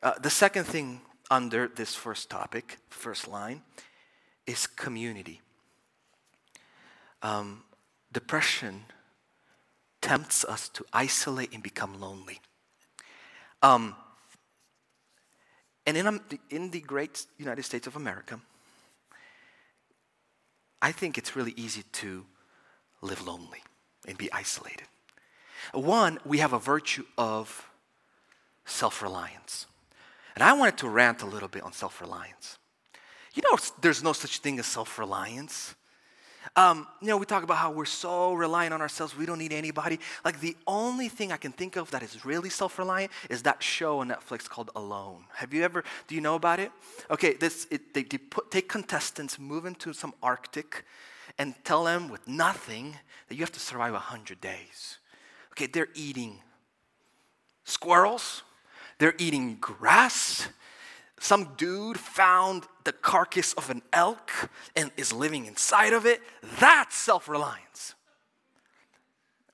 [0.02, 1.00] Uh, the second thing
[1.30, 3.62] under this first topic, first line,
[4.46, 5.40] is community
[7.22, 7.62] um,
[8.12, 8.84] depression
[10.00, 12.40] tempts us to isolate and become lonely.
[13.62, 13.94] Um,
[15.86, 18.40] and in, um, in the great United States of America,
[20.80, 22.24] I think it's really easy to
[23.00, 23.62] live lonely
[24.06, 24.88] and be isolated.
[25.72, 27.68] One, we have a virtue of
[28.64, 29.66] self reliance.
[30.34, 32.58] And I wanted to rant a little bit on self reliance.
[33.34, 35.74] You know, there's no such thing as self reliance.
[36.54, 39.54] Um, you know, we talk about how we're so reliant on ourselves, we don't need
[39.54, 39.98] anybody.
[40.22, 43.62] Like, the only thing I can think of that is really self reliant is that
[43.62, 45.24] show on Netflix called Alone.
[45.34, 46.70] Have you ever, do you know about it?
[47.10, 50.84] Okay, this, it, they, they put, take contestants, move into some Arctic,
[51.38, 52.96] and tell them with nothing
[53.28, 54.98] that you have to survive 100 days.
[55.52, 56.40] Okay, they're eating
[57.64, 58.42] squirrels,
[58.98, 60.48] they're eating grass,
[61.22, 66.20] some dude found the carcass of an elk and is living inside of it.
[66.58, 67.94] That's self reliance.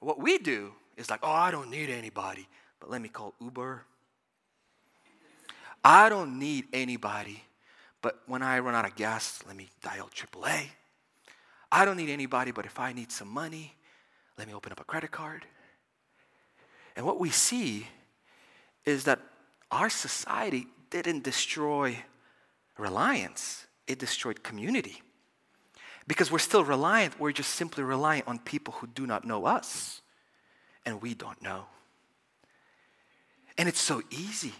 [0.01, 2.49] What we do is like, oh, I don't need anybody,
[2.81, 3.85] but let me call Uber.
[5.85, 7.45] I don't need anybody,
[8.01, 10.69] but when I run out of gas, let me dial AAA.
[11.71, 13.75] I don't need anybody, but if I need some money,
[14.39, 15.45] let me open up a credit card.
[16.97, 17.89] And what we see
[18.87, 19.21] is that
[19.71, 21.99] our society didn't destroy
[22.77, 25.03] reliance, it destroyed community.
[26.07, 30.01] Because we're still reliant, we're just simply reliant on people who do not know us
[30.87, 31.67] and we don't know.
[33.59, 34.55] And it's so easy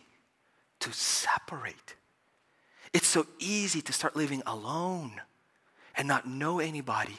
[0.81, 1.95] to separate.
[2.93, 5.21] It's so easy to start living alone
[5.97, 7.19] and not know anybody.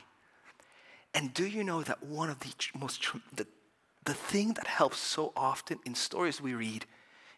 [1.13, 3.47] And do you know that one of the most, the,
[4.05, 6.85] the thing that helps so often in stories we read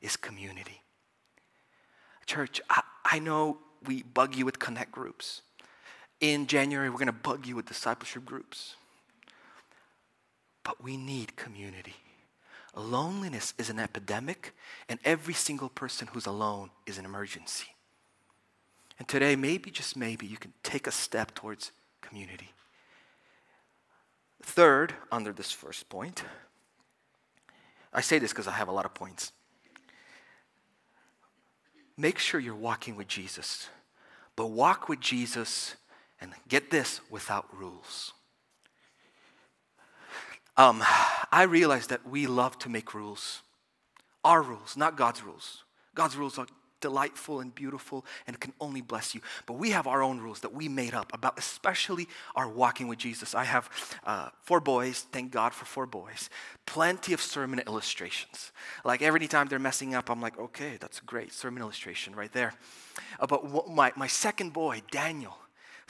[0.01, 0.81] is community?
[2.25, 5.41] Church, I, I know we bug you with connect groups.
[6.19, 8.75] In January, we're going to bug you with discipleship groups.
[10.63, 11.95] But we need community.
[12.75, 14.53] Loneliness is an epidemic,
[14.87, 17.75] and every single person who's alone is an emergency.
[18.97, 22.51] And today, maybe, just maybe, you can take a step towards community.
[24.43, 26.23] Third, under this first point,
[27.93, 29.31] I say this because I have a lot of points
[31.97, 33.69] make sure you're walking with Jesus.
[34.35, 35.75] But walk with Jesus,
[36.19, 38.13] and get this, without rules.
[40.57, 40.83] Um,
[41.31, 43.41] I realize that we love to make rules.
[44.23, 45.63] Our rules, not God's rules.
[45.95, 46.47] God's rules are
[46.81, 49.21] delightful and beautiful and can only bless you.
[49.45, 52.99] But we have our own rules that we made up about, especially our walking with
[52.99, 53.33] Jesus.
[53.33, 53.69] I have
[54.03, 56.29] uh, four boys, thank God for four boys.
[56.65, 58.51] Plenty of sermon illustrations.
[58.83, 62.53] Like every time they're messing up, I'm like, okay, that's great sermon illustration right there.
[63.19, 65.37] Uh, but my, my second boy, Daniel,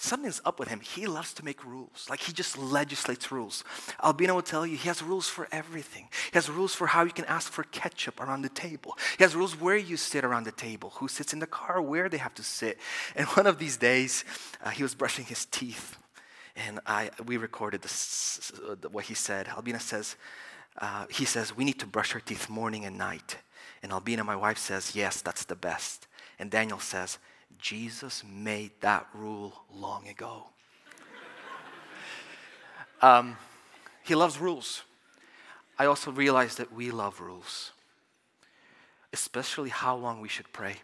[0.02, 0.80] something's up with him.
[0.80, 2.08] He loves to make rules.
[2.10, 3.64] Like he just legislates rules.
[4.04, 6.10] Albina will tell you he has rules for everything.
[6.32, 8.98] He has rules for how you can ask for ketchup around the table.
[9.18, 12.10] He has rules where you sit around the table, who sits in the car, where
[12.10, 12.80] they have to sit.
[13.16, 14.26] And one of these days,
[14.64, 15.98] uh, he was brushing his teeth,
[16.56, 18.52] and I we recorded this,
[18.92, 19.48] what he said.
[19.48, 20.16] Albina says,
[20.78, 23.38] uh, he says we need to brush our teeth morning and night.
[23.84, 26.08] And Albina, my wife, says yes, that's the best.
[26.40, 27.20] And Daniel says
[27.58, 30.48] Jesus made that rule long ago.
[33.02, 33.38] um,
[34.04, 34.84] he loves rules.
[35.78, 37.72] I also realize that we love rules,
[39.14, 40.76] especially how long we should pray,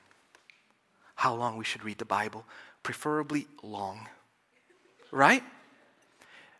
[1.16, 2.46] how long we should read the Bible,
[2.84, 4.08] preferably long,
[5.12, 5.44] right?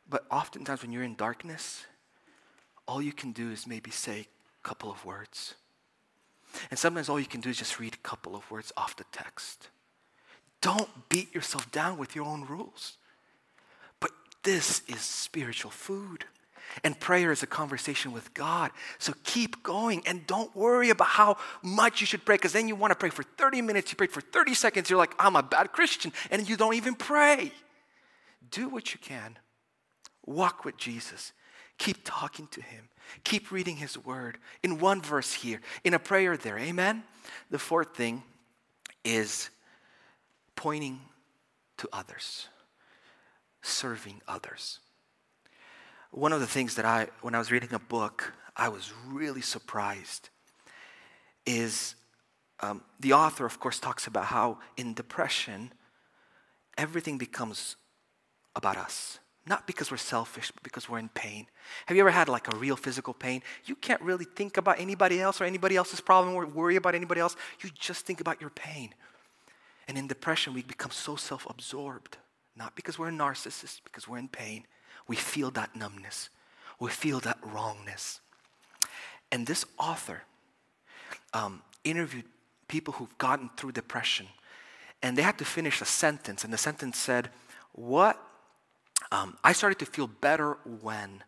[0.10, 1.86] But oftentimes when you're in darkness,
[2.88, 4.28] all you can do is maybe say
[4.64, 5.56] a couple of words.
[6.70, 9.04] And sometimes all you can do is just read a couple of words off the
[9.12, 9.70] text.
[10.62, 12.98] Don't beat yourself down with your own rules.
[14.00, 14.12] But
[14.44, 16.26] this is spiritual food.
[16.84, 18.72] And prayer is a conversation with God.
[19.00, 22.76] So keep going and don't worry about how much you should pray because then you
[22.76, 25.44] want to pray for 30 minutes, you pray for 30 seconds, you're like, I'm a
[25.44, 27.52] bad Christian, and you don't even pray.
[28.52, 29.38] Do what you can.
[30.26, 31.32] Walk with Jesus.
[31.78, 32.90] Keep talking to him.
[33.24, 34.38] Keep reading his word.
[34.64, 36.58] In one verse here, in a prayer there.
[36.58, 37.04] Amen?
[37.50, 38.24] The fourth thing
[39.06, 39.50] is
[40.58, 41.00] pointing
[41.78, 42.50] to others,
[43.62, 44.80] serving others.
[46.12, 49.42] One of the things that I, when I was reading a book, I was really
[49.42, 50.30] surprised
[51.46, 51.96] is
[52.60, 55.72] um, the author, of course, talks about how in depression,
[56.78, 57.76] everything becomes
[58.56, 59.20] about us.
[59.46, 61.46] Not because we're selfish, but because we're in pain.
[61.86, 63.44] Have you ever had like a real physical pain?
[63.66, 67.22] You can't really think about anybody else or anybody else's problem or worry about anybody
[67.22, 67.36] else.
[67.62, 68.94] You just think about your pain.
[69.88, 72.18] And in depression, we become so self absorbed,
[72.56, 74.66] not because we're narcissists, because we're in pain.
[75.08, 76.30] We feel that numbness,
[76.80, 78.20] we feel that wrongness.
[79.32, 80.24] And this author
[81.34, 82.26] um, interviewed
[82.68, 84.28] people who've gotten through depression,
[85.02, 87.30] and they had to finish a sentence, and the sentence said,
[87.74, 88.22] What?
[89.12, 91.24] Um, I started to feel better when.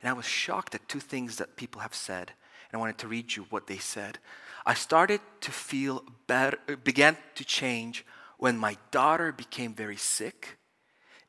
[0.00, 2.32] And I was shocked at two things that people have said.
[2.70, 4.18] And I wanted to read you what they said.
[4.66, 8.04] I started to feel better, began to change
[8.38, 10.58] when my daughter became very sick.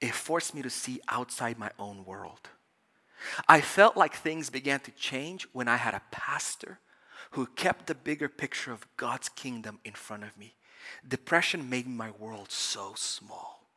[0.01, 2.49] it forced me to see outside my own world.
[3.47, 6.79] I felt like things began to change when I had a pastor
[7.31, 10.55] who kept the bigger picture of God's kingdom in front of me.
[11.07, 13.67] Depression made my world so small.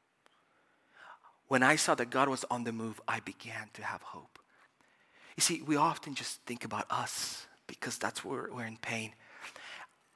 [1.47, 4.39] When I saw that God was on the move, I began to have hope.
[5.37, 9.13] You see, we often just think about us because that's where we're in pain.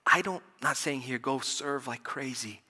[0.07, 2.61] I don't, not saying here, go serve like crazy,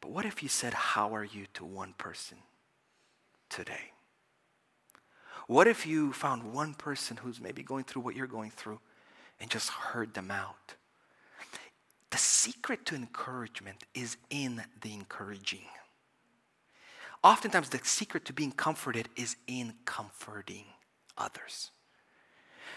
[0.00, 2.38] but what if you said, How are you to one person
[3.48, 3.92] today?
[5.46, 8.80] What if you found one person who's maybe going through what you're going through
[9.40, 10.74] and just heard them out?
[12.10, 15.64] The secret to encouragement is in the encouraging.
[17.24, 20.64] Oftentimes, the secret to being comforted is in comforting
[21.16, 21.70] others.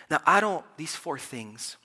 [0.10, 1.78] Now, I don't, these four things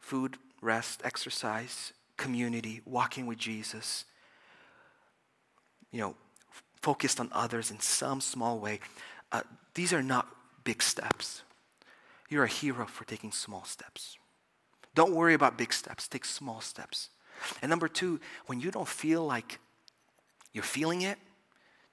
[0.00, 4.06] food, rest, exercise, community, walking with Jesus,
[5.90, 6.14] you know,
[6.80, 8.80] focused on others in some small way,
[9.30, 9.42] uh,
[9.74, 10.26] these are not
[10.64, 11.42] big steps.
[12.30, 14.16] You're a hero for taking small steps.
[14.94, 17.10] Don't worry about big steps, take small steps.
[17.60, 19.58] And number two, when you don't feel like
[20.52, 21.18] you're feeling it,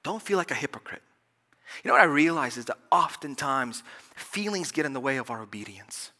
[0.02, 1.02] don't feel like a hypocrite.
[1.82, 3.82] You know what I realize is that oftentimes
[4.14, 6.10] feelings get in the way of our obedience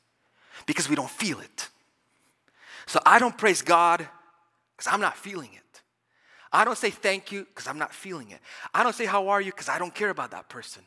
[0.67, 1.69] because we don't feel it.
[2.91, 4.09] So I don't praise God
[4.76, 5.80] because I'm not feeling it.
[6.53, 8.41] I don't say thank you because I'm not feeling it.
[8.74, 10.82] I don't say how are you because I don't care about that person.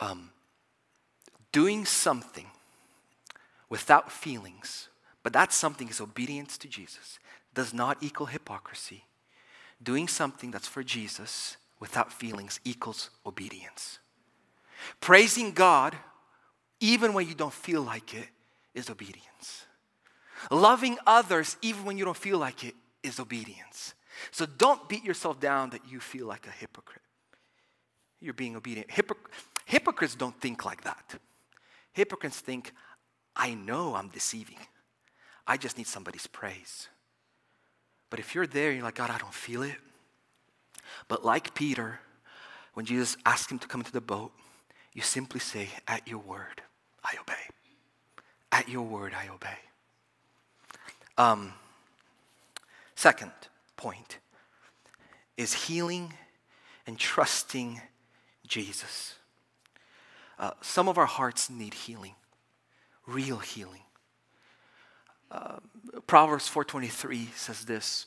[0.00, 0.30] Um,
[1.52, 2.46] doing something
[3.68, 4.88] without feelings,
[5.22, 7.18] but that something is obedience to Jesus,
[7.52, 9.04] does not equal hypocrisy.
[9.82, 13.98] Doing something that's for Jesus without feelings equals obedience.
[15.02, 15.94] Praising God,
[16.80, 18.28] even when you don't feel like it,
[18.78, 19.66] is obedience.
[20.50, 23.94] Loving others, even when you don't feel like it, is obedience.
[24.30, 27.02] So don't beat yourself down that you feel like a hypocrite.
[28.20, 28.88] You're being obedient.
[28.88, 29.30] Hypocr-
[29.66, 31.18] hypocrites don't think like that.
[31.92, 32.72] Hypocrites think,
[33.36, 34.58] I know I'm deceiving.
[35.46, 36.88] I just need somebody's praise.
[38.10, 39.76] But if you're there, you're like, God, I don't feel it.
[41.06, 42.00] But like Peter,
[42.74, 44.32] when Jesus asked him to come into the boat,
[44.92, 46.62] you simply say, At your word,
[47.04, 47.57] I obey.
[48.50, 49.58] At your word, I obey.
[51.16, 51.52] Um,
[52.94, 53.32] second
[53.76, 54.18] point
[55.36, 56.14] is healing
[56.86, 57.80] and trusting
[58.46, 59.16] Jesus.
[60.38, 62.14] Uh, some of our hearts need healing,
[63.06, 63.82] real healing.
[65.30, 65.58] Uh,
[66.06, 68.06] Proverbs 4:23 says this: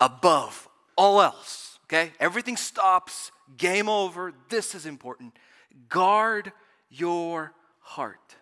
[0.00, 2.12] above all else, okay?
[2.18, 4.32] Everything stops, game over.
[4.48, 5.36] This is important.
[5.88, 6.52] Guard
[6.90, 8.36] your heart.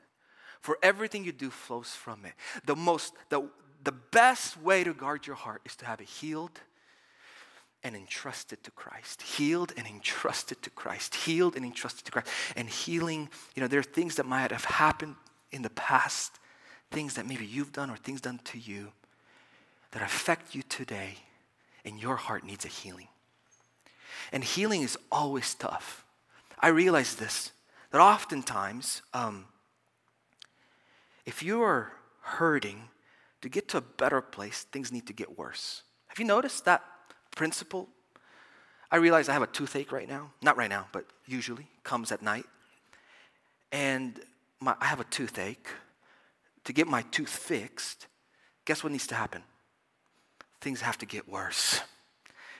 [0.67, 2.33] For everything you do flows from it.
[2.65, 3.49] The most the,
[3.85, 6.61] the best way to guard your heart is to have it healed
[7.85, 9.23] and entrusted to Christ.
[9.23, 11.15] Healed and entrusted to Christ.
[11.15, 12.27] Healed and entrusted to Christ.
[12.57, 15.15] And healing, you know, there are things that might have happened
[15.53, 16.41] in the past
[16.91, 18.91] things that maybe you've done or things done to you
[19.93, 21.15] that affect you today,
[21.85, 23.07] and your heart needs a healing.
[24.33, 26.05] And healing is always tough.
[26.59, 27.53] I realize this
[27.93, 29.45] that oftentimes, um,
[31.27, 32.89] if you are hurting,
[33.43, 35.83] to get to a better place, things need to get worse.
[36.09, 36.83] Have you noticed that
[37.35, 37.89] principle?
[38.91, 40.33] I realize I have a toothache right now.
[40.43, 42.47] Not right now, but usually comes at night.
[43.73, 44.19] And
[44.61, 45.69] my, I have a toothache
[46.65, 48.07] to get my tooth fixed,
[48.65, 49.43] guess what needs to happen?
[50.61, 51.81] Things have to get worse.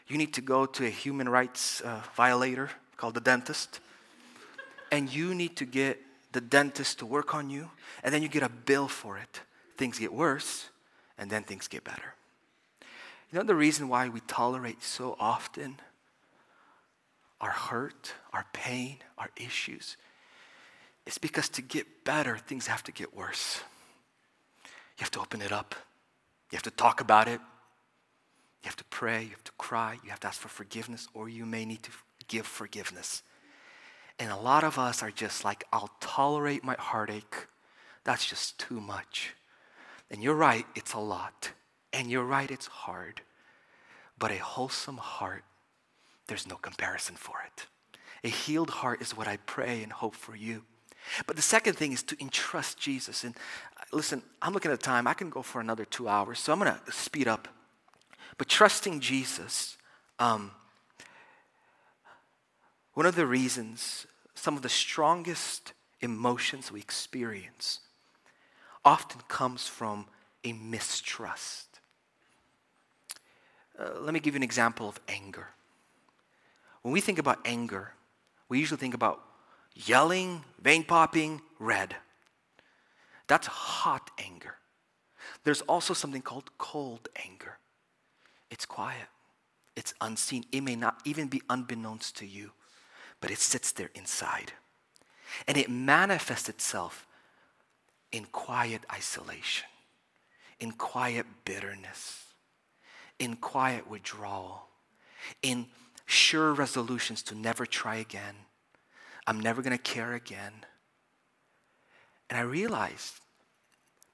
[0.07, 3.81] You need to go to a human rights uh, violator called the dentist,
[4.93, 5.99] and you need to get
[6.37, 7.71] the dentist to work on you,
[8.05, 9.41] and then you get a bill for it.
[9.79, 10.69] Things get worse,
[11.17, 12.13] and then things get better.
[13.33, 15.81] You know the reason why we tolerate so often
[17.41, 19.97] our hurt, our pain, our issues?
[21.07, 23.63] It's because to get better, things have to get worse.
[24.65, 25.75] You have to open it up.
[26.53, 27.41] You have to talk about it.
[28.63, 29.23] You have to pray.
[29.23, 29.99] You have to cry.
[30.05, 31.91] You have to ask for forgiveness, or you may need to
[32.29, 33.23] give forgiveness.
[34.19, 37.47] And a lot of us are just like, I'll tolerate my heartache.
[38.05, 39.35] That's just too much.
[40.11, 41.53] And you're right, it's a lot.
[41.93, 43.21] And you're right, it's hard.
[44.19, 45.45] But a wholesome heart,
[46.29, 47.67] there's no comparison for it.
[48.25, 50.65] A healed heart is what I pray and hope for you.
[51.27, 53.25] But the second thing is to entrust Jesus.
[53.25, 53.37] And
[53.79, 56.53] uh, listen, I'm looking at the time, I can go for another two hours, so
[56.53, 57.49] I'm going to speed up.
[58.39, 59.79] But trusting Jesus,
[60.19, 60.51] um,
[62.97, 67.81] one of the reasons, some of the strongest emotions we experience
[68.87, 70.07] often comes from
[70.45, 71.81] a mistrust.
[73.79, 75.49] Uh, let me give you an example of anger.
[76.81, 77.93] When we think about anger,
[78.49, 79.21] we usually think about
[79.75, 81.97] yelling, vein popping, red.
[83.27, 84.55] That's hot anger.
[85.45, 87.59] There's also something called cold anger.
[88.51, 89.09] It's quiet,
[89.77, 90.47] it's unseen.
[90.51, 92.53] It may not even be unbeknownst to you,
[93.21, 94.53] but it sits there inside.
[95.47, 97.07] And it manifests itself
[98.13, 99.69] in quiet isolation,
[100.61, 102.25] in quiet bitterness,
[103.19, 104.69] in quiet withdrawal,
[105.43, 105.67] in
[106.07, 108.37] sure resolutions to never try again.
[109.27, 110.53] I'm never going to care again.
[112.31, 113.21] And I realized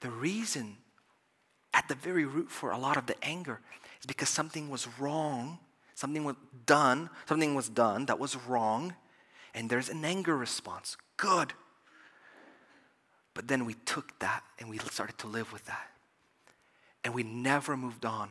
[0.00, 0.78] the reason
[1.74, 3.61] at the very root for a lot of the anger
[4.00, 5.59] is because something was wrong,
[6.03, 6.34] something was
[6.66, 8.92] done, something was done that was wrong,
[9.55, 10.96] and there's an anger response.
[11.16, 11.53] Good.
[13.34, 15.86] But then we took that and we started to live with that.
[17.05, 18.30] And we never moved on.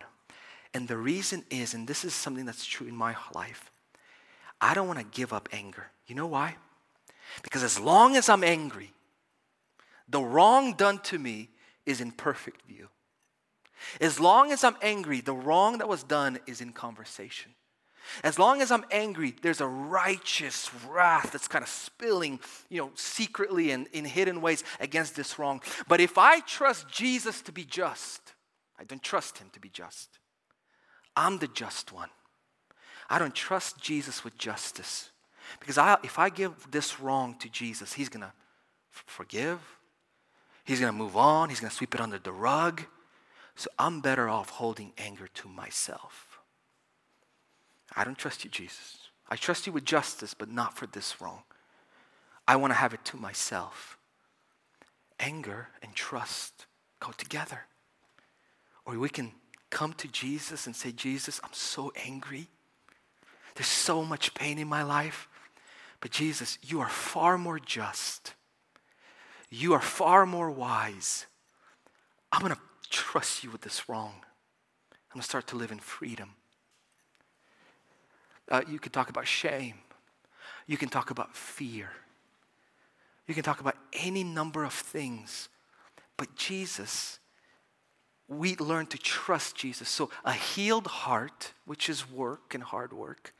[0.74, 3.72] And the reason is, and this is something that's true in my life,
[4.60, 5.88] I don't want to give up anger.
[6.08, 6.58] You know why?
[7.42, 8.92] Because as long as I'm angry,
[10.10, 11.48] the wrong done to me
[11.86, 12.90] is in perfect view.
[14.02, 17.54] As long as I'm angry, the wrong that was done is in conversation.
[18.24, 22.40] As long as I'm angry, there's a righteous wrath that's kind of spilling,
[22.70, 25.62] you know, secretly and in hidden ways against this wrong.
[25.88, 28.34] But if I trust Jesus to be just,
[28.80, 30.20] I don't trust him to be just.
[31.16, 32.10] I'm the just one.
[33.10, 35.10] I don't trust Jesus with justice.
[35.60, 38.32] Because I, if I give this wrong to Jesus, he's going to
[38.90, 39.60] forgive,
[40.64, 42.84] he's going to move on, he's going to sweep it under the rug.
[43.56, 46.31] So I'm better off holding anger to myself.
[47.96, 48.98] I don't trust you, Jesus.
[49.30, 51.44] I trust you with justice, but not for this wrong.
[52.48, 53.98] I want to have it to myself.
[55.20, 56.66] Anger and trust
[57.00, 57.62] go together.
[58.86, 59.32] Or we can
[59.70, 62.48] come to Jesus and say, Jesus, I'm so angry.
[63.56, 65.28] There's so much pain in my life.
[66.00, 68.34] But Jesus, you are far more just.
[69.50, 71.26] You are far more wise.
[72.32, 74.16] I'm going to trust you with this wrong.
[74.92, 76.36] I'm going to start to live in freedom.
[78.52, 79.76] Uh, you can talk about shame.
[80.68, 81.90] You can talk about fear.
[83.26, 85.48] You can talk about any number of things.
[86.18, 87.20] But Jesus,
[88.28, 89.88] we learn to trust Jesus.
[89.88, 93.34] So, a healed heart, which is work and hard work,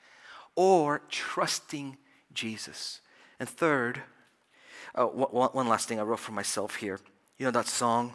[0.56, 1.98] or trusting
[2.34, 3.02] Jesus.
[3.38, 4.02] And third,
[4.96, 7.00] uh, one, one last thing I wrote for myself here.
[7.38, 8.14] You know that song,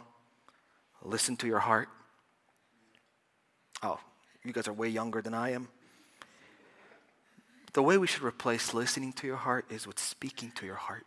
[1.03, 1.89] Listen to Your Heart?
[3.83, 3.99] Oh,
[4.43, 5.67] you guys are way younger than I am.
[7.77, 11.05] The way we should replace listening to your heart is with speaking to your heart.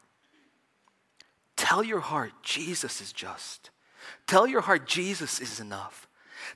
[1.56, 3.70] Tell your heart Jesus is just.
[4.28, 6.06] Tell your heart Jesus is enough.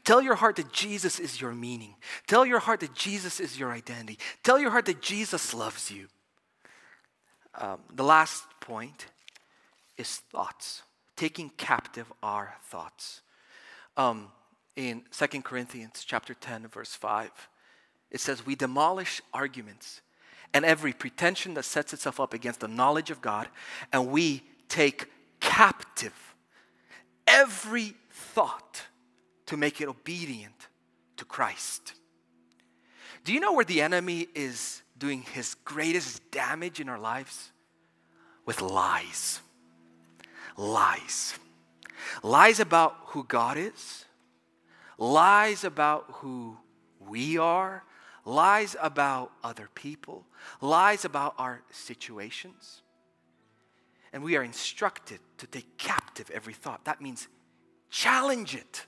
[0.05, 1.97] Tell your heart that Jesus is your meaning.
[2.29, 4.21] Tell your heart that Jesus is your identity.
[4.45, 6.07] Tell your heart that Jesus loves you.
[7.57, 9.07] Um, the last point
[9.97, 10.85] is thoughts,
[11.17, 13.21] taking captive our thoughts.
[13.97, 14.29] Um,
[14.77, 17.33] in 2 Corinthians chapter 10, verse 5,
[18.13, 20.03] it says, We demolish arguments
[20.55, 23.49] and every pretension that sets itself up against the knowledge of God,
[23.93, 26.35] and we take captive
[27.27, 28.83] every thought
[29.47, 30.69] to make it obedient
[31.17, 31.95] to Christ.
[33.25, 37.51] Do you know where the enemy is doing his greatest damage in our lives?
[38.47, 39.41] With lies.
[40.57, 41.35] Lies.
[42.23, 44.05] Lies about who God is,
[44.99, 46.57] lies about who
[47.01, 47.83] we are,
[48.25, 50.25] lies about other people,
[50.61, 52.83] lies about our situations.
[54.13, 56.85] And we are instructed to take captive every thought.
[56.85, 57.29] That means
[57.91, 58.87] challenge it,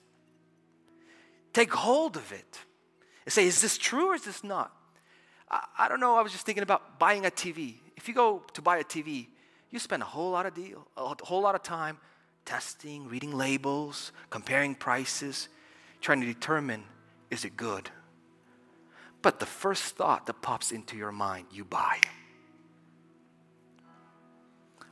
[1.52, 2.60] take hold of it,
[3.24, 4.72] and say, is this true or is this not?
[5.50, 6.16] I, I don't know.
[6.16, 7.74] I was just thinking about buying a TV.
[7.96, 9.26] If you go to buy a TV,
[9.70, 11.98] you spend a whole lot of deal, a whole lot of time
[12.44, 15.48] testing, reading labels, comparing prices,
[16.00, 16.84] trying to determine
[17.30, 17.90] is it good?
[19.26, 21.98] But the first thought that pops into your mind, you buy.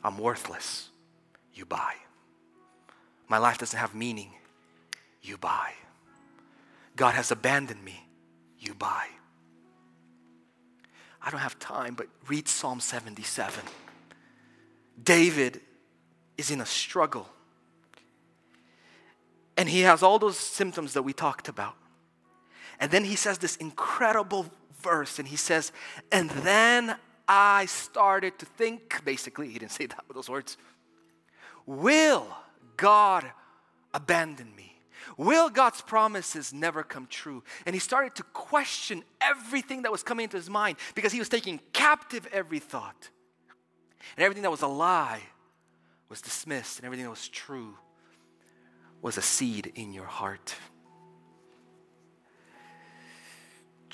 [0.02, 0.88] I'm worthless.
[1.52, 1.94] You buy.
[3.28, 4.32] My life doesn't have meaning.
[5.22, 5.74] You buy.
[6.96, 8.08] God has abandoned me.
[8.58, 9.06] You buy.
[11.22, 13.62] I don't have time, but read Psalm 77.
[15.00, 15.60] David
[16.36, 17.28] is in a struggle.
[19.56, 21.76] And he has all those symptoms that we talked about.
[22.80, 24.46] And then he says this incredible
[24.80, 25.72] verse, and he says,
[26.12, 26.96] And then
[27.26, 30.56] I started to think, basically, he didn't say that with those words,
[31.66, 32.26] Will
[32.76, 33.24] God
[33.92, 34.74] abandon me?
[35.16, 37.42] Will God's promises never come true?
[37.66, 41.28] And he started to question everything that was coming into his mind because he was
[41.28, 43.10] taking captive every thought.
[44.16, 45.22] And everything that was a lie
[46.08, 47.74] was dismissed, and everything that was true
[49.00, 50.54] was a seed in your heart.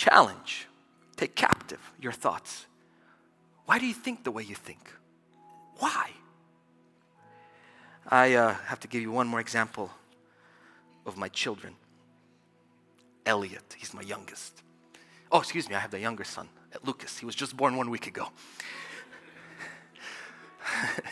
[0.00, 0.66] Challenge
[1.14, 2.64] take captive your thoughts.
[3.66, 4.90] Why do you think the way you think?
[5.76, 6.08] Why?
[8.08, 9.90] I uh, have to give you one more example
[11.04, 11.74] of my children.
[13.26, 14.62] Elliot, he's my youngest.
[15.30, 16.48] Oh, excuse me, I have the younger son,
[16.82, 17.18] Lucas.
[17.18, 18.30] He was just born one week ago.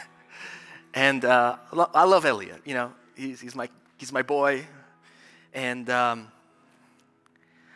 [0.95, 1.57] and uh,
[1.95, 2.63] I love Elliot.
[2.65, 3.69] You know, he's, he's, my,
[3.99, 4.65] he's my boy.
[5.53, 6.29] And um,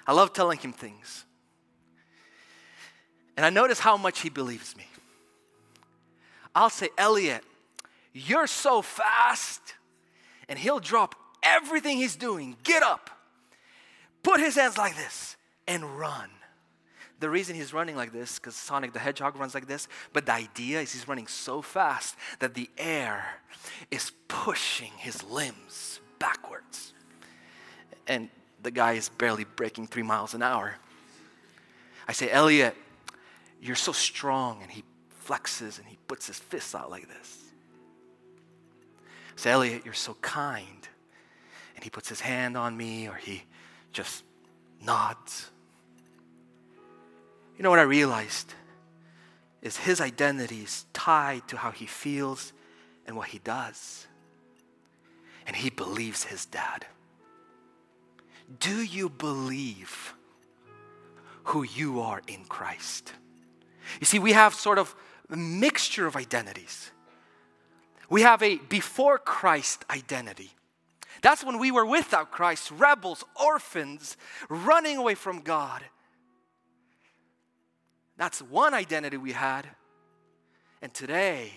[0.06, 1.24] I love telling him things.
[3.36, 4.86] And I notice how much he believes me.
[6.54, 7.42] I'll say, Elliot,
[8.12, 9.60] you're so fast.
[10.48, 13.10] And he'll drop everything he's doing, get up,
[14.22, 15.36] put his hands like this,
[15.66, 16.28] and run.
[17.20, 20.32] The reason he's running like this, because Sonic the Hedgehog runs like this, but the
[20.32, 23.24] idea is he's running so fast that the air
[23.90, 26.92] is pushing his limbs backwards.
[28.08, 28.28] And
[28.62, 30.76] the guy is barely breaking three miles an hour.
[32.06, 32.76] I say, Elliot,
[33.60, 34.60] you're so strong.
[34.62, 34.84] And he
[35.26, 37.38] flexes and he puts his fists out like this.
[39.36, 40.88] I say, Elliot, you're so kind.
[41.74, 43.44] And he puts his hand on me or he
[43.92, 44.24] just
[44.84, 45.50] nods.
[47.56, 48.54] You know what I realized?
[49.60, 52.52] Is his identity is tied to how he feels
[53.06, 54.06] and what he does.
[55.46, 56.86] And he believes his dad.
[58.58, 60.14] Do you believe
[61.44, 63.12] who you are in Christ?
[64.00, 64.94] You see, we have sort of
[65.30, 66.90] a mixture of identities.
[68.08, 70.50] We have a before Christ identity.
[71.22, 74.16] That's when we were without Christ, rebels, orphans,
[74.48, 75.82] running away from God.
[78.16, 79.66] That's one identity we had.
[80.82, 81.52] And today,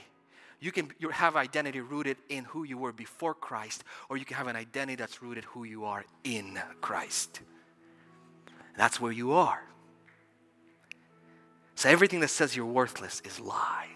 [0.60, 4.48] you can have identity rooted in who you were before Christ, or you can have
[4.48, 7.42] an identity that's rooted who you are in Christ.
[8.78, 9.62] That's where you are.
[11.76, 13.88] So everything that says you're worthless is lie.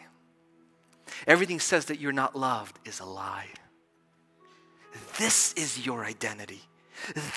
[1.28, 3.47] Everything says that you're not loved is a lie.
[5.18, 6.62] This is your identity.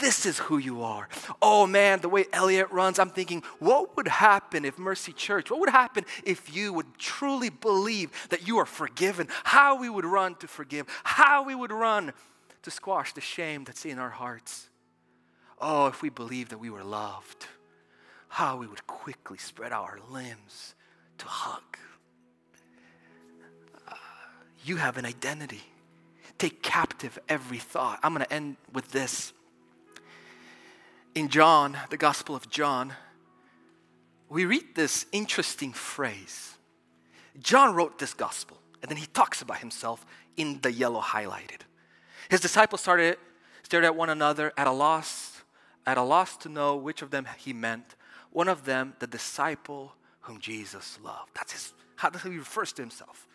[0.00, 1.08] This is who you are.
[1.40, 5.60] Oh man, the way Elliot runs, I'm thinking, what would happen if Mercy Church, what
[5.60, 9.28] would happen if you would truly believe that you are forgiven?
[9.44, 12.12] How we would run to forgive, how we would run
[12.62, 14.68] to squash the shame that's in our hearts.
[15.60, 17.46] Oh, if we believed that we were loved
[18.32, 20.74] how we would quickly spread out our limbs
[21.18, 21.76] to hug.
[23.86, 23.92] Uh,
[24.64, 25.60] you have an identity.
[26.38, 28.00] Take captive every thought.
[28.02, 29.34] I'm going to end with this.
[31.14, 32.94] In John, the Gospel of John,
[34.30, 36.56] we read this interesting phrase.
[37.38, 40.06] John wrote this gospel, and then he talks about himself
[40.38, 41.60] in the yellow highlighted.
[42.30, 43.18] His disciples started
[43.62, 45.42] stared at one another at a loss,
[45.86, 47.94] at a loss to know which of them he meant.
[48.30, 51.30] One of them, the disciple whom Jesus loved.
[51.34, 53.26] That's his, how he refers to himself.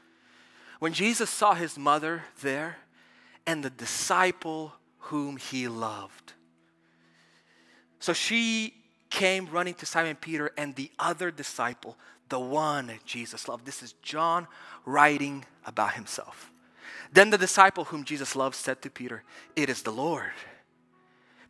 [0.80, 2.78] When Jesus saw his mother there
[3.46, 6.34] and the disciple whom he loved.
[8.08, 8.74] So she
[9.10, 11.98] came running to Simon Peter and the other disciple,
[12.30, 13.66] the one Jesus loved.
[13.66, 14.48] This is John
[14.86, 16.50] writing about himself.
[17.12, 19.26] Then the disciple whom Jesus loved said to Peter,
[19.58, 20.32] It is the Lord.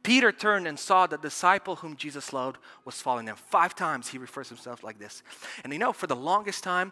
[0.02, 3.36] Peter turned and saw the disciple whom Jesus loved was following them.
[3.36, 5.22] Five times he refers himself like this.
[5.64, 6.92] And you know, for the longest time,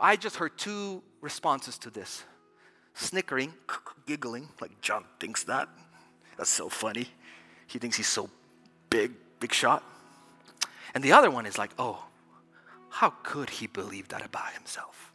[0.00, 2.24] I just heard two responses to this
[2.94, 3.52] snickering,
[4.06, 5.68] giggling, like John thinks that.
[6.38, 7.08] That's so funny.
[7.66, 8.30] He thinks he's so
[8.94, 9.82] big, big shot.
[10.94, 12.04] And the other one is like, oh,
[12.90, 15.12] how could he believe that about himself?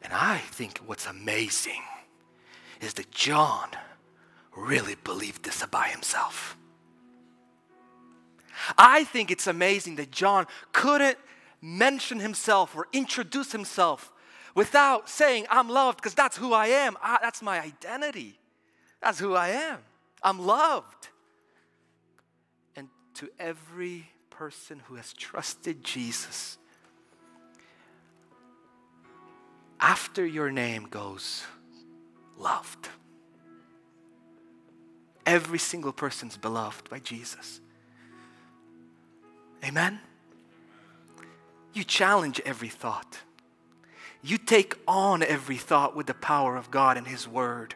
[0.00, 1.82] And I think what's amazing
[2.80, 3.68] is that John
[4.56, 6.56] really believed this about himself.
[8.78, 11.18] I think it's amazing that John couldn't
[11.60, 14.12] mention himself or introduce himself
[14.54, 16.96] without saying, I'm loved, because that's who I am.
[17.02, 18.38] I, that's my identity.
[19.00, 19.78] That's who I am.
[20.24, 21.08] I'm loved.
[22.74, 26.58] And to every person who has trusted Jesus,
[29.78, 31.44] after your name goes,
[32.38, 32.88] loved.
[35.26, 37.60] Every single person's beloved by Jesus.
[39.62, 40.00] Amen?
[41.74, 43.18] You challenge every thought.
[44.22, 47.74] You take on every thought with the power of God and His Word.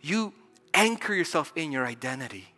[0.00, 0.32] you
[0.74, 2.54] anchor yourself in your identity.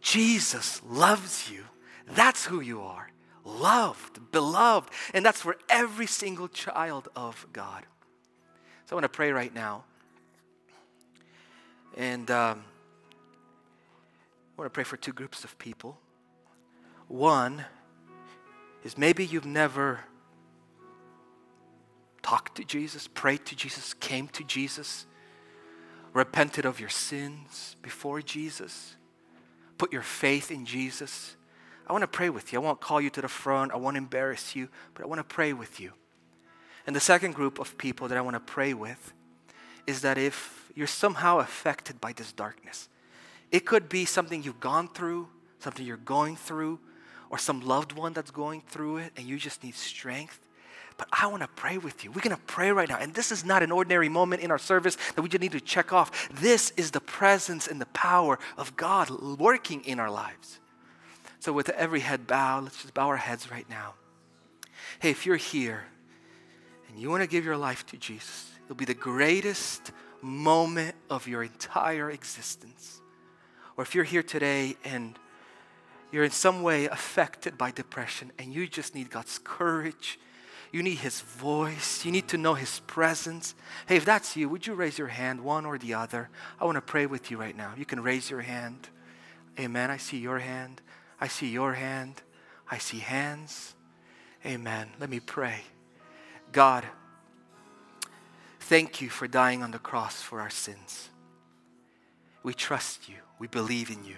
[0.00, 1.64] Jesus loves you.
[2.08, 3.10] That's who you are.
[3.44, 4.92] Loved, beloved.
[5.14, 7.84] And that's for every single child of God.
[8.86, 9.84] So I want to pray right now.
[11.96, 12.64] And um,
[14.56, 15.98] I want to pray for two groups of people.
[17.08, 17.64] One
[18.84, 20.00] is maybe you've never
[22.22, 25.06] talked to Jesus, prayed to Jesus, came to Jesus,
[26.16, 28.96] repented of your sins before Jesus,
[29.76, 31.36] put your faith in Jesus.
[31.86, 32.58] I want to pray with you.
[32.58, 35.34] I won't call you to the front, I won't embarrass you, but I want to
[35.34, 35.92] pray with you.
[36.86, 39.12] And the second group of people that I want to pray with
[39.86, 42.88] is that if you're somehow affected by this darkness,
[43.52, 46.80] it could be something you've gone through, something you're going through,
[47.28, 50.45] or some loved one that's going through it, and you just need strength.
[50.98, 52.10] But I want to pray with you.
[52.10, 52.96] We're going to pray right now.
[52.98, 55.60] And this is not an ordinary moment in our service that we just need to
[55.60, 56.28] check off.
[56.30, 60.58] This is the presence and the power of God working in our lives.
[61.38, 63.94] So, with every head bowed, let's just bow our heads right now.
[65.00, 65.84] Hey, if you're here
[66.88, 69.92] and you want to give your life to Jesus, it'll be the greatest
[70.22, 73.00] moment of your entire existence.
[73.76, 75.18] Or if you're here today and
[76.10, 80.18] you're in some way affected by depression and you just need God's courage
[80.76, 82.04] you need His voice.
[82.04, 83.54] You need to know His presence.
[83.86, 86.28] Hey, if that's you, would you raise your hand, one or the other?
[86.60, 87.72] I want to pray with you right now.
[87.78, 88.90] You can raise your hand.
[89.58, 89.90] Amen.
[89.90, 90.82] I see your hand.
[91.18, 92.20] I see your hand.
[92.70, 93.74] I see hands.
[94.44, 94.90] Amen.
[95.00, 95.60] Let me pray.
[96.52, 96.84] God,
[98.60, 101.08] thank you for dying on the cross for our sins.
[102.42, 103.16] We trust you.
[103.38, 104.16] We believe in you.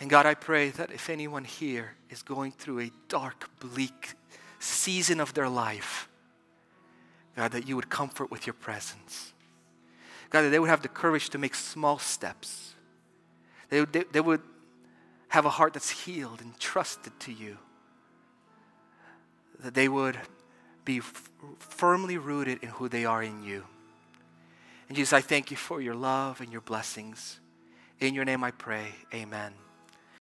[0.00, 4.14] And God, I pray that if anyone here is going through a dark, bleak
[4.64, 6.08] season of their life,
[7.36, 9.32] God, that you would comfort with your presence.
[10.30, 12.74] God, that they would have the courage to make small steps.
[13.68, 14.42] They, they, they would
[15.28, 17.58] have a heart that's healed and trusted to you.
[19.60, 20.18] That they would
[20.84, 23.64] be f- firmly rooted in who they are in you.
[24.88, 27.40] And Jesus, I thank you for your love and your blessings.
[28.00, 29.52] In your name I pray, amen.